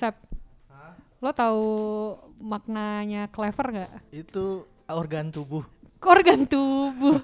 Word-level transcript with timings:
Sep, 0.00 0.16
lo 1.20 1.28
tahu 1.36 1.68
maknanya 2.40 3.28
clever 3.28 3.66
nggak? 3.68 3.92
Itu 4.16 4.64
organ 4.88 5.28
tubuh. 5.28 5.60
Organ 6.00 6.48
tubuh. 6.48 7.20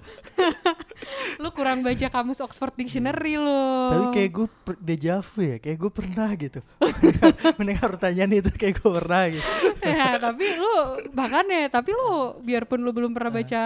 lo 1.42 1.48
kurang 1.56 1.80
baca 1.80 2.12
kamus 2.12 2.44
Oxford 2.44 2.76
Dictionary 2.76 3.40
lo. 3.40 3.88
Tapi 3.88 4.06
kayak 4.12 4.30
gue 4.36 4.46
deja 4.84 5.24
vu 5.24 5.40
ya, 5.40 5.56
kayak 5.56 5.78
gue 5.80 5.88
pernah 5.88 6.28
gitu. 6.36 6.60
Mendengar 7.58 7.96
pertanyaan 7.96 8.36
itu 8.36 8.52
kayak 8.52 8.76
gue 8.76 8.92
pernah 9.00 9.22
gitu. 9.32 9.48
ya, 9.96 10.20
tapi 10.20 10.44
lu 10.60 10.74
bahkan 11.16 11.48
ya, 11.48 11.72
tapi 11.72 11.96
lu 11.96 12.36
biarpun 12.44 12.84
lu 12.84 12.92
belum 12.92 13.16
pernah 13.16 13.32
baca 13.32 13.62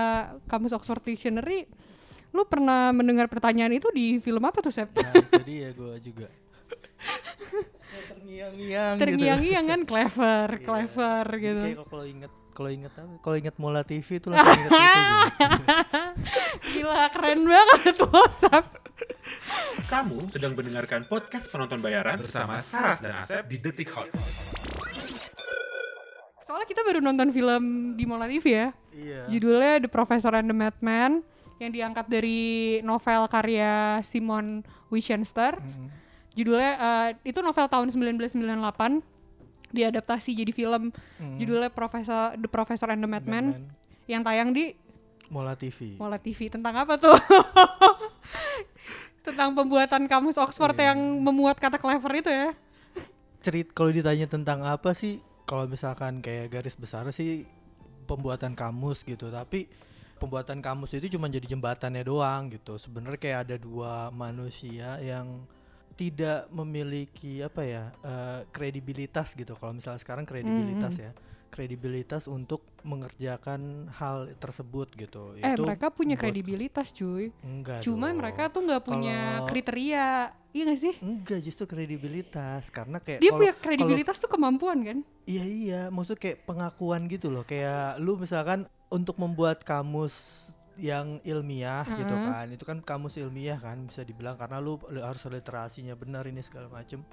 kamus 0.46 0.70
Oxford 0.78 1.02
Dictionary, 1.02 1.66
lu 2.30 2.46
pernah 2.46 2.94
mendengar 2.94 3.26
pertanyaan 3.26 3.74
itu 3.74 3.90
di 3.90 4.22
film 4.22 4.46
apa 4.46 4.62
tuh, 4.62 4.70
Sep? 4.70 4.94
Nah, 4.94 5.18
itu 5.18 5.42
dia 5.42 5.74
gue 5.74 5.98
juga. 5.98 6.30
Ya, 8.30 8.46
Terngiang-ngiang 8.46 8.94
gitu. 8.94 9.02
Terngiang-ngiang 9.02 9.64
kan 9.66 9.80
clever, 9.82 10.46
Iya. 10.54 10.62
clever 10.62 11.24
Jadi 11.26 11.42
gitu. 11.42 11.62
Kayak 11.66 11.88
kalau 11.90 12.04
inget 12.06 12.32
kalau 12.50 12.70
inget 12.70 12.92
apa? 12.94 13.14
Kalau 13.22 13.36
inget 13.38 13.54
Mola 13.58 13.82
TV 13.82 14.08
itu 14.18 14.26
langsung 14.30 14.54
inget 14.54 14.70
itu 14.70 15.00
gue. 15.00 15.18
Gila, 16.78 17.02
keren 17.10 17.40
banget 17.42 17.96
Sep. 18.30 18.66
Kamu 19.88 20.28
sedang 20.28 20.52
mendengarkan 20.54 21.08
podcast 21.08 21.48
penonton 21.48 21.80
bayaran 21.80 22.20
bersama 22.20 22.60
Saras 22.60 23.00
dan 23.00 23.18
Asep 23.18 23.42
di 23.48 23.56
Detik 23.58 23.90
Hot. 23.96 24.12
Soalnya 26.44 26.66
kita 26.66 26.82
baru 26.82 26.98
nonton 27.02 27.30
film 27.30 27.94
di 27.94 28.04
Mola 28.06 28.26
TV 28.30 28.46
ya. 28.46 28.68
Iya. 28.92 29.20
Judulnya 29.26 29.82
The 29.82 29.90
Professor 29.90 30.34
and 30.34 30.50
the 30.50 30.56
Madman 30.56 31.22
yang 31.58 31.70
diangkat 31.70 32.06
dari 32.06 32.40
novel 32.82 33.26
karya 33.26 33.98
Simon 34.02 34.62
Wiesenter. 34.90 35.58
Judulnya 36.32 36.72
eh, 36.76 37.08
itu 37.26 37.40
novel 37.40 37.66
tahun 37.66 37.88
1998 37.90 39.02
diadaptasi 39.70 40.34
jadi 40.34 40.50
film 40.50 40.90
judulnya 41.38 41.70
Profesor 41.70 42.34
The 42.34 42.46
Professor 42.46 42.90
and 42.90 42.98
the 42.98 43.06
Madman 43.06 43.54
Batman. 43.54 43.70
yang 44.04 44.20
tayang 44.20 44.50
di 44.50 44.74
Mola 45.30 45.54
TV. 45.54 45.94
Mola 45.94 46.18
TV 46.18 46.50
tentang 46.50 46.74
apa 46.74 46.98
tuh? 46.98 47.14
tentang 49.20 49.52
pembuatan 49.52 50.08
kamus 50.08 50.36
Oxford 50.36 50.74
Iya. 50.74 50.90
yang 50.90 50.98
memuat 51.22 51.60
kata 51.60 51.76
clever 51.76 52.10
itu 52.18 52.26
ya. 52.26 52.50
Cerit 53.40 53.70
kalau 53.70 53.88
ditanya 53.88 54.26
tentang 54.26 54.64
apa 54.64 54.90
sih? 54.90 55.22
Kalau 55.46 55.66
misalkan 55.66 56.18
kayak 56.18 56.50
garis 56.50 56.74
besar 56.74 57.06
sih 57.10 57.46
pembuatan 58.06 58.54
kamus 58.54 59.02
gitu, 59.02 59.30
tapi 59.30 59.66
pembuatan 60.18 60.58
kamus 60.58 60.94
itu 60.94 61.14
cuma 61.14 61.26
jadi 61.26 61.46
jembatannya 61.46 62.02
doang 62.02 62.50
gitu. 62.50 62.74
Sebenarnya 62.74 63.18
kayak 63.18 63.38
ada 63.46 63.56
dua 63.56 64.10
manusia 64.10 64.98
yang 64.98 65.46
tidak 66.00 66.48
memiliki 66.48 67.44
apa 67.44 67.60
ya 67.60 67.84
eh, 68.00 68.40
kredibilitas 68.48 69.36
gitu. 69.36 69.52
Kalau 69.52 69.76
misalnya 69.76 70.00
sekarang 70.00 70.24
kredibilitas 70.24 70.96
ya, 70.96 71.12
kredibilitas 71.50 72.24
untuk 72.24 72.64
mengerjakan 72.80 73.92
hal 73.92 74.32
tersebut 74.34 74.88
gitu. 74.96 75.36
eh 75.36 75.52
mereka 75.52 75.92
punya 75.92 76.16
buat- 76.16 76.24
kredibilitas 76.24 76.88
cuy. 76.90 77.28
Enggak. 77.44 77.84
Cuma 77.84 78.08
dong. 78.08 78.24
mereka 78.24 78.48
tuh 78.48 78.64
nggak 78.64 78.82
punya 78.82 79.18
Kalau- 79.36 79.48
kriteria. 79.48 80.08
Iya 80.50 80.66
gak 80.66 80.80
sih? 80.82 80.94
enggak 80.98 81.40
justru 81.46 81.62
kredibilitas 81.64 82.74
karena 82.74 82.98
kayak 82.98 83.22
Dia 83.22 83.30
kalau- 83.30 83.38
punya 83.38 83.54
kredibilitas 83.54 84.18
tuh 84.18 84.26
kemampuan 84.26 84.82
kan? 84.82 84.98
Iya 85.22 85.44
iya, 85.46 85.80
maksud 85.88 86.18
kayak 86.18 86.42
pengakuan 86.42 87.06
gitu 87.06 87.30
loh. 87.30 87.44
Kayak 87.44 88.02
lu 88.02 88.18
misalkan 88.18 88.66
untuk 88.90 89.14
membuat 89.14 89.62
kamus 89.62 90.50
yang 90.80 91.20
ilmiah 91.22 91.84
gitu 91.86 92.10
Mm-mm. 92.10 92.26
kan. 92.26 92.46
Itu 92.48 92.64
kan 92.64 92.78
kamus 92.80 93.16
ilmiah 93.16 93.56
kan 93.56 93.84
bisa 93.84 94.00
dibilang 94.00 94.34
karena 94.34 94.58
lu 94.58 94.80
lu 94.88 95.00
harus 95.00 95.20
literasinya 95.22 95.92
benar 95.92 96.24
ini 96.24 96.40
segala 96.40 96.66
macem. 96.66 97.04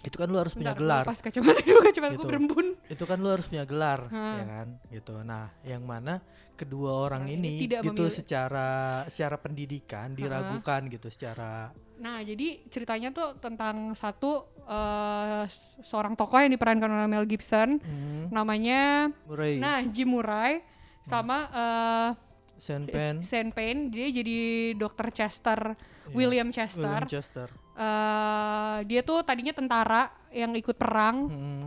Itu 0.00 0.16
kan 0.16 0.28
lu 0.28 0.38
harus 0.38 0.52
punya 0.52 0.70
Bentar, 0.70 0.78
gelar. 0.78 1.02
gua 1.02 1.10
Pas 1.10 1.20
kacamata 1.20 1.60
dulu 1.60 1.80
kacamata 1.82 2.14
Gitu. 2.14 2.24
berembun. 2.24 2.66
Itu 2.86 3.04
kan 3.04 3.18
lu 3.18 3.28
harus 3.28 3.46
punya 3.46 3.64
gelar 3.64 4.00
Ha. 4.06 4.22
ya 4.38 4.44
kan 4.46 4.68
gitu. 4.86 5.14
Nah, 5.20 5.50
yang 5.62 5.82
mana 5.82 6.22
kedua 6.54 6.92
orang 7.02 7.26
Orang 7.26 7.34
ini 7.34 7.50
ini, 7.58 7.66
gitu 7.66 7.82
memilih- 7.82 8.12
secara 8.14 8.68
secara 9.06 9.36
pendidikan 9.36 10.12
diragukan 10.12 10.86
gitu 10.88 11.08
secara 11.08 11.74
Nah, 11.96 12.20
jadi 12.20 12.60
ceritanya 12.66 13.08
tuh 13.08 13.36
tentang 13.36 13.92
satu 13.92 14.44
eh, 14.62 15.44
seorang 15.80 16.12
tokoh 16.12 16.36
yang 16.36 16.50
diperankan 16.50 16.92
oleh 16.92 17.06
Mel 17.06 17.24
Gibson, 17.24 17.78
hmm, 17.78 18.28
namanya 18.28 19.08
Murray, 19.24 19.56
nah 19.56 19.80
Jim 19.80 20.10
Murray 20.10 20.60
sama 21.00 21.48
eh, 21.48 22.10
Sean 22.56 22.84
Penn, 22.84 23.20
Sean 23.20 23.52
Payne, 23.52 23.88
dia 23.88 24.08
jadi 24.08 24.38
dokter 24.74 25.12
Chester, 25.12 25.76
Iya. 26.08 26.12
William 26.12 26.48
Chester. 26.48 26.88
William 26.88 27.06
Chester. 27.06 27.48
Eh, 27.76 28.76
dia 28.84 29.00
tuh 29.00 29.20
tadinya 29.20 29.52
tentara 29.52 30.08
yang 30.30 30.56
ikut 30.56 30.74
perang, 30.74 31.28
Hmm, 31.28 31.66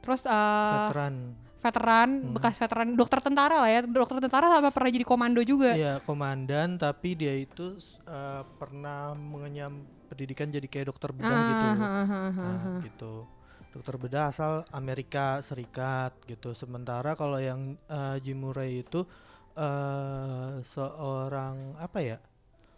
terus 0.00 0.24
eh, 0.24 0.72
veteran. 0.84 1.14
veteran, 1.56 2.08
Hmm. 2.20 2.32
bekas 2.36 2.54
veteran, 2.56 2.88
dokter 2.92 3.18
tentara 3.18 3.56
lah 3.58 3.70
ya, 3.70 3.80
dokter 3.82 4.20
tentara 4.20 4.46
sama 4.46 4.68
pernah 4.68 4.90
jadi 4.92 5.02
komando 5.02 5.40
juga. 5.40 5.72
Iya 5.72 5.98
komandan 6.00 6.76
tapi 6.76 7.16
dia 7.16 7.32
itu 7.32 7.74
uh, 8.04 8.46
pernah 8.54 9.16
mengenyam 9.16 9.80
pendidikan 10.06 10.46
jadi 10.46 10.62
kayak 10.62 10.86
dokter 10.86 11.10
bedah 11.10 11.26
gitu. 11.32 11.66
Ah, 11.66 11.74
ah, 11.74 11.82
ah, 11.82 12.14
ah, 12.14 12.30
Nah, 12.30 12.58
ah. 12.70 12.78
gitu. 12.84 13.12
Dokter 13.74 13.94
bedah 13.98 14.30
asal 14.30 14.62
Amerika 14.70 15.40
Serikat 15.40 16.14
gitu. 16.24 16.54
Sementara 16.54 17.12
kalau 17.12 17.36
yang 17.36 17.74
uh, 17.88 18.14
Jim 18.20 18.38
Murray 18.38 18.80
itu 18.80 19.02
uh, 19.56 20.60
seorang 20.62 21.56
apa 21.76 21.98
ya? 21.98 22.18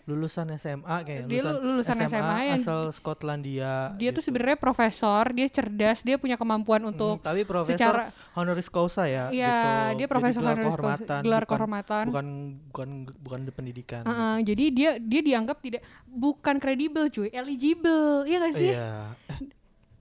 Lulusan 0.08 0.48
SMA 0.56 1.04
kayak 1.04 1.28
Dia 1.28 1.44
lu- 1.44 1.60
lulusan 1.60 1.92
SMA 2.00 2.16
yang- 2.48 2.56
asal 2.56 2.88
Skotlandia. 2.88 3.92
Dia 3.92 4.08
tuh 4.08 4.24
gitu. 4.24 4.32
sebenarnya 4.32 4.56
profesor, 4.56 5.28
dia 5.30 5.44
cerdas, 5.46 6.00
dia 6.00 6.16
punya 6.16 6.34
kemampuan 6.34 6.80
Hmm, 6.80 6.90
untuk 6.90 7.20
tapi 7.20 7.44
profesor 7.44 7.76
secara 7.76 8.02
honoris 8.32 8.72
causa 8.72 9.04
ya 9.04 9.28
Iya, 9.28 9.44
gitu. 9.52 9.68
dia 9.68 9.84
Jadi 9.92 10.04
profesor 10.08 10.40
gelar 10.40 10.54
honoris 10.54 10.64
kehormatan, 10.72 11.20
gelar 11.20 11.36
bukan, 11.38 11.50
kehormatan. 11.52 12.04
bukan 12.08 12.26
bukan 12.64 12.88
bukan 13.20 13.40
di 13.42 13.52
pendidikan. 13.52 14.02
Uh, 14.02 14.10
uh, 14.10 14.34
jadi 14.40 14.64
dia 14.70 14.90
dia 14.96 15.20
dianggap 15.20 15.60
tidak 15.60 15.84
bukan 16.06 16.56
kredibel 16.56 17.04
cuy, 17.08 17.28
eligible, 17.28 18.24
iya 18.24 18.36
gak 18.40 18.54
sih? 18.54 18.72
Iya. 18.72 18.92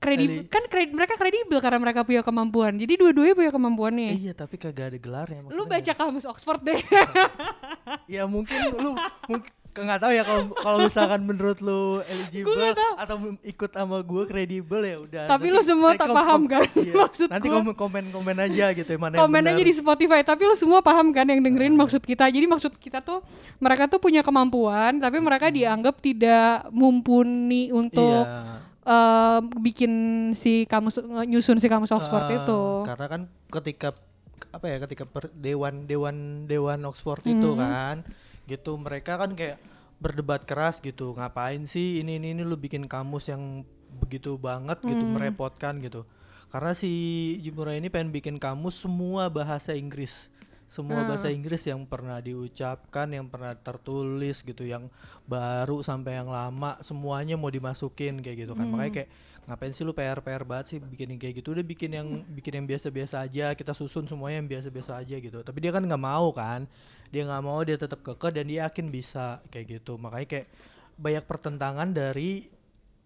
Kredibel 0.07 0.41
kan 0.47 0.63
kred- 0.65 0.95
mereka 0.95 1.13
kredibel 1.15 1.59
karena 1.59 1.77
mereka 1.77 2.01
punya 2.01 2.21
kemampuan. 2.21 2.73
Jadi 2.73 2.93
dua-duanya 2.95 3.35
punya 3.35 3.51
kemampuannya. 3.51 4.09
Iya 4.13 4.31
tapi 4.31 4.55
kagak 4.55 4.85
ada 4.89 4.97
gelarnya 4.97 5.43
Lu 5.47 5.63
baca 5.63 5.91
kamus 5.93 6.23
Oxford 6.23 6.63
deh. 6.63 6.79
Ya 8.07 8.23
mungkin 8.23 8.55
lu 8.73 8.95
mungkin 9.27 9.51
nggak 9.77 9.99
tahu 10.01 10.11
ya 10.11 10.23
kalau 10.25 10.43
kalau 10.57 10.77
misalkan 10.81 11.21
menurut 11.21 11.61
lu 11.61 12.01
eligible 12.03 12.73
atau 12.97 13.15
ikut 13.45 13.69
sama 13.69 14.01
gue 14.01 14.23
kredibel 14.25 14.81
ya 14.81 14.97
udah. 14.97 15.23
Tapi 15.27 15.47
lu 15.47 15.61
semua 15.61 15.93
tak 15.93 16.09
paham 16.09 16.47
kan 16.47 16.65
iya. 16.73 16.97
maksud 16.97 17.27
Nanti 17.29 17.47
komen 17.47 17.75
komen 17.75 18.03
komen 18.09 18.37
aja 18.41 18.73
gitu 18.73 18.87
ya, 18.87 18.97
mana 18.97 19.13
yang 19.13 19.21
Komen 19.21 19.43
aja 19.45 19.53
benar. 19.53 19.67
di 19.67 19.73
Spotify, 19.73 20.19
tapi 20.21 20.43
lu 20.43 20.55
semua 20.55 20.79
paham 20.81 21.11
kan 21.11 21.23
yang 21.23 21.39
dengerin 21.39 21.75
maksud 21.75 22.01
kita. 22.01 22.25
Jadi 22.25 22.43
maksud 22.43 22.73
kita 22.75 22.99
tuh 22.99 23.21
mereka 23.57 23.85
tuh 23.85 23.99
punya 23.99 24.19
kemampuan, 24.19 24.97
tapi 24.97 25.19
mereka 25.19 25.47
dianggap 25.47 25.99
tidak 25.99 26.67
mumpuni 26.71 27.69
untuk 27.69 28.23
Iya. 28.23 28.65
Eh, 28.87 29.39
bikin 29.59 29.91
si 30.31 30.63
kamus 30.63 30.97
nyusun 31.27 31.59
si 31.59 31.67
kamus 31.67 31.91
Oxford 31.91 32.23
Ah, 32.25 32.33
itu. 32.33 32.61
Karena 32.83 33.07
kan 33.07 33.21
ketika 33.51 33.91
apa 34.47 34.65
ya 34.65 34.77
ketika 34.79 35.03
per- 35.03 35.33
dewan 35.33 35.85
dewan 35.85 36.15
dewan 36.45 36.79
Oxford 36.83 37.21
itu 37.21 37.51
Hmm. 37.51 37.59
kan 37.59 37.95
gitu 38.47 38.79
mereka 38.79 39.19
kan 39.19 39.35
kayak 39.35 39.59
berdebat 39.97 40.45
keras 40.45 40.79
gitu 40.79 41.11
ngapain 41.11 41.65
sih 41.65 41.99
ini 41.99 42.15
ini 42.15 42.31
ini 42.31 42.41
lu 42.41 42.55
bikin 42.55 42.85
kamus 42.85 43.27
yang 43.27 43.65
begitu 43.97 44.37
banget 44.37 44.77
gitu 44.79 45.03
Hmm. 45.03 45.17
merepotkan 45.17 45.81
gitu 45.81 46.05
karena 46.47 46.71
si 46.71 46.89
Jim 47.37 47.57
Murray 47.57 47.81
ini 47.81 47.89
pengen 47.89 48.13
bikin 48.13 48.37
kamus 48.37 48.77
semua 48.77 49.27
bahasa 49.27 49.73
Inggris 49.73 50.29
semua 50.67 50.99
Hmm. 50.99 51.07
bahasa 51.07 51.31
Inggris 51.31 51.63
yang 51.63 51.83
pernah 51.83 52.19
diucapkan 52.19 53.07
yang 53.07 53.25
pernah 53.25 53.55
tertulis 53.55 54.43
gitu 54.43 54.61
yang 54.61 54.91
baru 55.23 55.79
sampai 55.79 56.19
yang 56.19 56.27
lama 56.27 56.75
semuanya 56.79 57.33
mau 57.33 57.47
dimasukin 57.47 58.19
kayak 58.19 58.45
gitu 58.45 58.53
kan. 58.53 58.67
Hmm. 58.67 58.75
makanya 58.75 58.93
kayak 58.93 59.09
ngapain 59.47 59.71
sih 59.71 59.87
lu 59.87 59.95
PR 59.95 60.19
PR 60.19 60.43
banget 60.43 60.65
sih 60.67 60.77
bikin 60.77 61.15
yang 61.15 61.19
kayak 61.19 61.39
gitu? 61.39 61.55
Udah 61.55 61.63
bikin 61.63 61.95
yang 61.95 62.07
bikin 62.27 62.51
yang 62.53 62.67
biasa-biasa 62.67 63.23
aja 63.23 63.55
kita 63.55 63.71
susun 63.71 64.03
semuanya 64.03 64.43
yang 64.43 64.49
biasa-biasa 64.51 64.99
aja 64.99 65.15
gitu. 65.15 65.39
Tapi 65.39 65.57
dia 65.63 65.71
kan 65.71 65.79
nggak 65.81 66.03
mau 66.03 66.35
kan. 66.35 66.67
Dia 67.07 67.23
nggak 67.23 67.43
mau 67.47 67.63
dia 67.63 67.79
tetap 67.79 68.03
kekeh 68.03 68.35
dan 68.35 68.43
dia 68.43 68.67
yakin 68.67 68.91
bisa 68.91 69.39
kayak 69.47 69.79
gitu. 69.79 69.95
Makanya 69.95 70.27
kayak 70.27 70.47
banyak 70.99 71.23
pertentangan 71.23 71.89
dari 71.89 72.51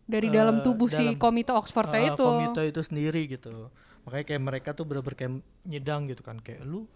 Dari 0.01 0.27
eh, 0.27 0.33
dalam 0.33 0.65
tubuh 0.65 0.89
si 0.89 1.13
dalam, 1.13 1.21
komite 1.21 1.53
Oxford 1.53 1.93
eh, 1.93 2.09
itu. 2.09 2.25
komite 2.25 2.61
itu 2.65 2.81
sendiri 2.81 3.21
gitu. 3.29 3.69
Makanya 4.09 4.25
kayak 4.25 4.41
mereka 4.41 4.69
tuh 4.73 4.89
bener-bener 4.89 5.13
kayak 5.13 5.33
nyedang 5.61 6.09
gitu 6.09 6.25
kan. 6.25 6.41
Kayak 6.41 6.65
lu 6.65 6.89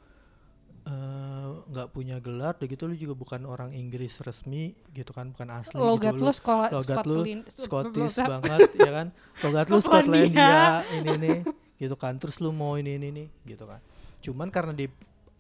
eh, 0.86 1.50
nggak 1.66 1.88
punya 1.92 2.18
gelar 2.22 2.54
udah 2.56 2.68
gitu 2.70 2.84
lu 2.86 2.96
juga 2.96 3.14
bukan 3.18 3.42
orang 3.50 3.74
Inggris 3.74 4.22
resmi 4.22 4.78
gitu 4.94 5.12
kan 5.12 5.34
bukan 5.34 5.50
asli 5.54 5.78
Logat 5.82 6.14
gitu. 6.16 6.26
lu 6.26 6.32
sekolah 6.34 6.68
logat 6.72 7.06
lu 7.06 7.22
Scottish 7.50 8.18
banget 8.22 8.70
ya 8.78 8.92
kan? 8.94 9.08
Logat 9.42 9.68
lu 9.70 9.80
Skotlandia. 9.82 10.86
Ini 10.94 11.12
nih 11.18 11.40
gitu 11.82 11.96
kan. 11.98 12.16
Terus 12.22 12.38
lu 12.40 12.54
mau 12.54 12.78
ini 12.78 12.96
ini 12.96 13.10
nih 13.12 13.28
gitu 13.50 13.66
kan. 13.66 13.82
Cuman 14.22 14.48
karena 14.54 14.74
di 14.74 14.86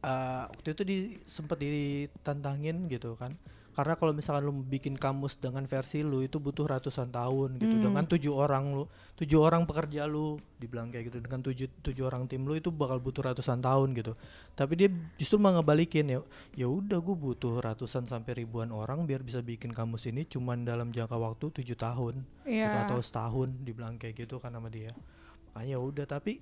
uh, 0.06 0.45
waktu 0.53 0.69
itu 0.77 0.83
di 0.86 0.97
sempat 1.25 1.57
ditantangin 1.57 2.86
gitu 2.89 3.18
kan 3.18 3.33
karena 3.75 4.00
kalau 4.00 4.16
misalkan 4.16 4.48
lu 4.48 4.56
bikin 4.63 4.95
kamus 4.95 5.36
dengan 5.36 5.68
versi 5.68 6.00
lu 6.00 6.24
itu 6.24 6.39
butuh 6.39 6.63
ratusan 6.63 7.12
tahun 7.12 7.60
gitu. 7.60 7.75
Dengan 7.83 8.07
tujuh 8.07 8.31
orang 8.31 8.72
lu 8.72 8.88
tujuh 9.19 9.36
orang 9.36 9.68
pekerja 9.68 10.07
lu 10.07 10.39
dibilang 10.56 10.88
kayak 10.88 11.12
gitu. 11.12 11.19
Dengan 11.19 11.44
tujuh 11.44 11.68
tujuh 11.83 12.07
orang 12.07 12.24
tim 12.25 12.48
lu 12.48 12.56
itu 12.56 12.72
bakal 12.72 13.04
butuh 13.04 13.36
ratusan 13.36 13.60
tahun 13.60 13.92
gitu. 13.92 14.16
Tapi 14.56 14.74
dia 14.80 14.88
justru 15.19 15.36
mau 15.36 15.51
ngebalikin 15.51 16.07
ya 16.07 16.19
ya 16.56 16.72
udah 16.72 17.04
gue 17.04 17.16
butuh 17.19 17.60
ratusan 17.60 18.07
sampai 18.07 18.42
ribuan 18.42 18.72
orang 18.72 19.04
biar 19.04 19.19
bisa 19.19 19.44
bikin 19.44 19.75
kamus 19.75 20.07
ini 20.07 20.24
cuman 20.24 20.63
dalam 20.63 20.95
jangka 20.95 21.19
waktu 21.19 21.51
tujuh 21.51 21.75
tahun 21.75 22.24
gitu, 22.48 22.56
Iya. 22.56 22.88
atau 22.88 23.04
setahun 23.04 23.51
dibilang 23.60 24.00
kayak 24.00 24.24
gitu 24.24 24.39
kan 24.39 24.56
sama 24.56 24.71
dia. 24.71 24.95
Makanya 25.51 25.75
ya 25.75 25.80
udah 25.83 26.07
tapi 26.07 26.39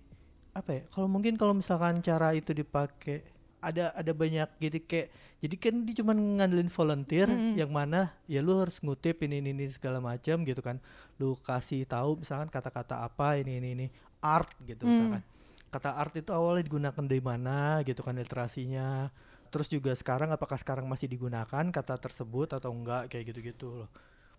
apa 0.53 0.69
ya 0.69 0.81
kalau 0.93 1.09
mungkin 1.09 1.33
kalau 1.33 1.57
misalkan 1.57 1.97
cara 2.05 2.29
itu 2.37 2.53
dipakai 2.53 3.25
ada 3.63 3.95
ada 3.95 4.11
banyak 4.11 4.45
gitu 4.59 4.83
kayak 4.83 5.07
jadi 5.39 5.55
kan 5.55 5.75
dia 5.87 5.95
cuma 6.03 6.11
ngandelin 6.11 6.67
volunteer 6.67 7.27
yang 7.55 7.71
mana 7.71 8.11
ya 8.27 8.43
lu 8.43 8.59
harus 8.59 8.83
ngutip 8.83 9.23
ini 9.23 9.39
ini, 9.39 9.55
ini 9.55 9.65
segala 9.71 10.03
macam 10.03 10.43
gitu 10.43 10.59
kan. 10.59 10.83
Lu 11.15 11.39
kasih 11.39 11.87
tahu 11.87 12.19
misalkan 12.19 12.51
kata-kata 12.51 13.07
apa 13.07 13.39
ini 13.39 13.63
ini 13.63 13.69
ini 13.71 13.87
art 14.19 14.51
gitu 14.67 14.83
misalkan. 14.83 15.23
Kata 15.71 15.95
art 15.97 16.13
itu 16.13 16.29
awalnya 16.35 16.67
digunakan 16.67 17.03
dari 17.03 17.23
mana 17.23 17.81
gitu 17.87 18.03
kan 18.03 18.19
literasinya. 18.19 19.07
Terus 19.49 19.67
juga 19.71 19.91
sekarang 19.93 20.33
apakah 20.35 20.57
sekarang 20.59 20.85
masih 20.85 21.07
digunakan 21.07 21.65
kata 21.71 21.95
tersebut 21.97 22.57
atau 22.57 22.73
enggak 22.73 23.09
kayak 23.09 23.33
gitu-gitu 23.33 23.85
loh. 23.85 23.89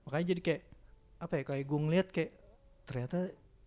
Makanya 0.06 0.36
jadi 0.36 0.40
kayak 0.40 0.62
apa 1.22 1.32
ya 1.40 1.42
kayak 1.46 1.64
gue 1.64 1.78
ngeliat 1.80 2.08
kayak 2.12 2.32
ternyata 2.84 3.18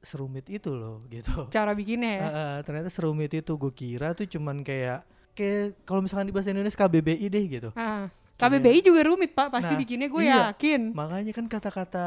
serumit 0.04 0.46
itu 0.48 0.72
loh 0.78 1.04
gitu. 1.10 1.50
Cara 1.50 1.74
bikinnya 1.74 2.12
ya. 2.14 2.22
Ah, 2.28 2.58
ternyata 2.62 2.90
serumit 2.92 3.34
itu 3.34 3.52
gue 3.58 3.74
kira 3.74 4.14
tuh 4.14 4.30
cuman 4.30 4.62
kayak 4.62 5.04
kayak 5.38 5.86
kalau 5.86 6.02
misalkan 6.02 6.26
di 6.26 6.34
bahasa 6.34 6.50
Indonesia 6.50 6.74
KBBI 6.76 7.28
deh 7.28 7.46
gitu 7.48 7.70
Ah. 7.74 8.10
KBBI 8.38 8.82
juga 8.84 9.02
rumit 9.04 9.34
pak, 9.34 9.50
pasti 9.50 9.74
Nah, 9.74 9.82
bikinnya 9.82 10.08
gue 10.08 10.22
iya. 10.22 10.54
yakin. 10.54 10.94
makanya 10.94 11.34
kan 11.34 11.46
kata-kata 11.48 12.06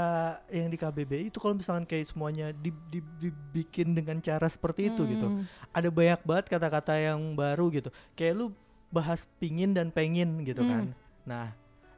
yang 0.49 0.67
di 0.67 0.77
KBBI 0.77 1.27
itu 1.27 1.39
kalau 1.39 1.55
misalkan 1.55 1.83
kayak 1.83 2.07
semuanya 2.07 2.51
di- 2.53 2.71
di- 2.87 3.03
dibikin 3.19 3.91
dengan 3.93 4.19
cara 4.19 4.47
seperti 4.47 4.91
itu 4.91 5.03
gitu 5.09 5.27
Hmm. 5.27 5.43
ada 5.71 5.89
banyak 5.89 6.23
banget 6.23 6.47
kata-kata 6.49 6.95
yang 6.95 7.35
baru 7.35 7.67
gitu 7.73 7.89
kayak 8.15 8.35
lu 8.37 8.47
bahas 8.89 9.27
pingin 9.39 9.71
dan 9.71 9.91
pengen 9.91 10.43
gitu 10.43 10.61
Hmm. 10.61 10.71
kan 10.71 10.85
nah 11.25 11.47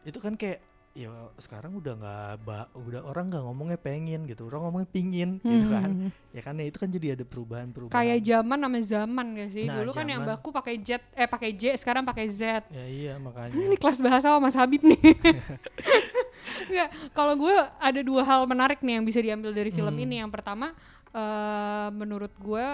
itu 0.03 0.17
kan 0.17 0.33
kayak 0.33 0.65
ya 0.93 1.09
sekarang 1.37 1.73
udah 1.75 1.97
nggak 1.97 2.45
udah 2.75 3.01
orang 3.03 3.25
nggak 3.27 3.41
ngomongnya 3.43 3.77
pengen 3.77 4.25
gitu 4.25 4.45
orang 4.45 4.61
ngomongnya 4.63 4.91
pingin 4.91 5.31
gitu 5.41 5.67
kan 5.67 5.89
Hmm. 5.89 6.11
ya 6.31 6.41
kan 6.41 6.53
ya 6.55 6.65
itu 6.65 6.77
kan 6.77 6.89
jadi 6.89 7.07
ada 7.13 7.25
perubahan-perubahan 7.25 7.97
Kayak 7.97 8.21
zaman 8.23 8.59
nama 8.59 8.77
zaman 8.79 9.27
gak 9.35 9.51
sih? 9.51 9.65
Nah, 9.65 9.81
Dulu 9.81 9.91
kan 9.91 10.05
yang 10.05 10.21
zaman. 10.21 10.37
baku 10.37 10.49
pakai 10.51 10.75
jet, 10.79 11.01
eh 11.13 11.25
pakai 11.25 11.51
J, 11.51 11.63
sekarang 11.75 12.05
pakai 12.05 12.29
Z. 12.29 12.69
ya 12.69 12.85
iya 12.85 13.13
makanya 13.17 13.53
Ini 13.53 13.75
kelas 13.75 13.99
bahasa 13.99 14.29
sama 14.29 14.41
Mas 14.43 14.53
Habib 14.53 14.81
nih. 14.83 15.01
Enggak, 16.69 16.89
kalau 17.11 17.35
gue 17.37 17.53
ada 17.79 18.01
dua 18.03 18.23
hal 18.23 18.45
menarik 18.45 18.81
nih 18.81 18.99
yang 18.99 19.05
bisa 19.05 19.19
diambil 19.19 19.51
dari 19.51 19.71
film 19.71 19.91
Hmm. 19.91 20.03
ini. 20.03 20.21
Yang 20.21 20.33
pertama, 20.33 20.77
eh 21.11 21.89
menurut 21.91 22.33
gue 22.35 22.65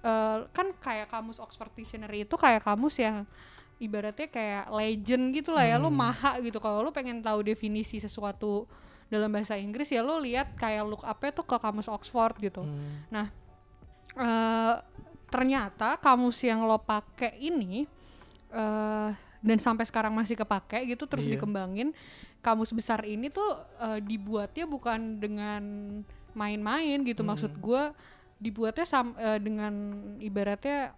eh, 0.00 0.38
kan 0.48 0.66
kayak 0.76 1.08
kamus 1.08 1.38
Oxford 1.38 1.70
Dictionary 1.72 2.22
itu 2.22 2.34
kayak 2.34 2.62
kamus 2.62 2.98
yang 2.98 3.26
ibaratnya 3.78 4.26
kayak 4.26 4.70
legend 4.70 5.30
gitu 5.32 5.50
lah 5.50 5.64
ya, 5.64 5.76
lo 5.76 5.88
Hmm. 5.88 5.98
maha 6.00 6.38
gitu. 6.38 6.58
Kalau 6.58 6.82
lo 6.82 6.90
pengen 6.90 7.18
tahu 7.18 7.42
definisi 7.42 7.98
sesuatu 7.98 8.66
dalam 9.06 9.30
bahasa 9.30 9.56
Inggris 9.56 9.88
ya 9.88 10.02
lo 10.02 10.18
lihat 10.18 10.52
kayak 10.54 10.84
look 10.84 11.00
up-nya 11.00 11.32
tuh 11.32 11.42
ke 11.42 11.56
kamus 11.56 11.88
Oxford 11.88 12.36
gitu. 12.38 12.60
Hmm. 12.60 13.06
eh 14.18 14.74
ternyata 15.28 15.94
kamus 15.96 16.40
yang 16.40 16.64
lo 16.64 16.76
pakai 16.76 17.36
ini 17.38 17.84
eh 18.50 19.10
dan 19.38 19.58
sampai 19.58 19.86
sekarang 19.86 20.10
masih 20.10 20.34
kepake 20.34 20.82
gitu 20.88 21.06
terus 21.06 21.22
Iya. 21.22 21.38
dikembangin 21.38 21.94
kamus 22.40 22.74
besar 22.74 23.06
ini 23.06 23.30
tuh 23.30 23.46
eh, 23.78 24.02
dibuatnya 24.02 24.66
bukan 24.66 25.16
dengan 25.16 25.62
main-main 26.32 26.98
gitu 27.02 27.22
maksud 27.22 27.54
Hmm. 27.54 27.62
gue 27.62 27.82
dibuatnya 28.38 28.82
sam 28.82 29.14
eh, 29.14 29.38
dengan 29.38 29.72
ibaratnya 30.18 30.90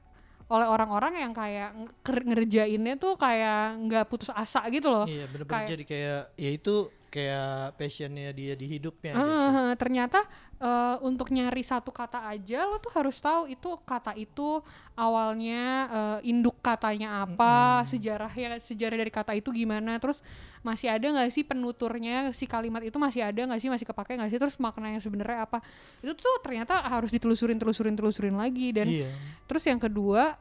oleh 0.50 0.66
orang-orang 0.66 1.14
yang 1.16 1.32
kayak 1.32 1.70
ngerjainnya 2.04 2.98
tuh 2.98 3.14
kayak 3.14 3.78
nggak 3.86 4.04
putus 4.10 4.34
asa 4.34 4.66
gitu 4.68 4.90
loh. 4.90 5.06
Iya 5.06 5.30
bener-bener 5.30 5.54
kayak- 5.56 5.70
jadi 5.70 5.84
kayak 5.86 6.20
ya 6.34 6.50
itu 6.50 6.74
kayak 7.10 7.74
passionnya 7.74 8.30
dia 8.30 8.54
di 8.54 8.70
hidupnya 8.70 9.18
gitu. 9.18 9.26
Ah, 9.26 9.74
ternyata 9.74 10.22
eh, 10.62 10.96
untuk 11.02 11.34
nyari 11.34 11.66
satu 11.66 11.90
kata 11.90 12.22
aja 12.30 12.70
lo 12.70 12.78
tuh 12.78 12.94
harus 12.94 13.18
tahu 13.18 13.50
itu 13.50 13.66
kata 13.82 14.14
itu 14.14 14.62
awalnya 14.94 15.90
eh, 15.90 16.30
induk 16.30 16.62
katanya 16.62 17.26
apa, 17.26 17.82
sejarahnya 17.90 18.62
sejarah 18.62 18.94
dari 18.94 19.10
kata 19.10 19.34
itu 19.34 19.50
gimana, 19.50 19.98
terus 19.98 20.22
masih 20.62 20.94
ada 20.94 21.02
nggak 21.02 21.34
sih 21.34 21.42
penuturnya 21.42 22.30
si 22.30 22.46
kalimat 22.46 22.86
itu 22.86 22.94
masih 22.94 23.26
ada 23.26 23.42
nggak 23.42 23.58
sih 23.58 23.70
masih 23.74 23.86
kepake 23.90 24.14
nggak 24.14 24.30
sih, 24.30 24.38
terus 24.38 24.54
maknanya 24.62 25.02
sebenarnya 25.02 25.50
apa? 25.50 25.58
Itu 25.98 26.14
tuh 26.14 26.38
ternyata 26.46 26.78
harus 26.86 27.10
ditelusurin 27.10 27.58
telusurin 27.58 27.98
telusurin 27.98 28.38
lagi 28.38 28.70
dan 28.70 28.86
Iya. 28.86 29.10
Terus 29.50 29.66
yang 29.66 29.82
kedua, 29.82 30.38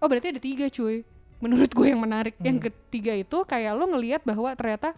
oh 0.00 0.08
berarti 0.08 0.32
ada 0.32 0.40
tiga 0.40 0.72
cuy. 0.72 1.04
Menurut 1.36 1.68
gue 1.68 1.92
yang 1.92 2.00
menarik. 2.00 2.32
Hmm. 2.40 2.48
Yang 2.48 2.72
ketiga 2.72 3.12
itu 3.12 3.44
kayak 3.44 3.76
lo 3.76 3.84
ngelihat 3.84 4.24
bahwa 4.24 4.48
ternyata 4.56 4.96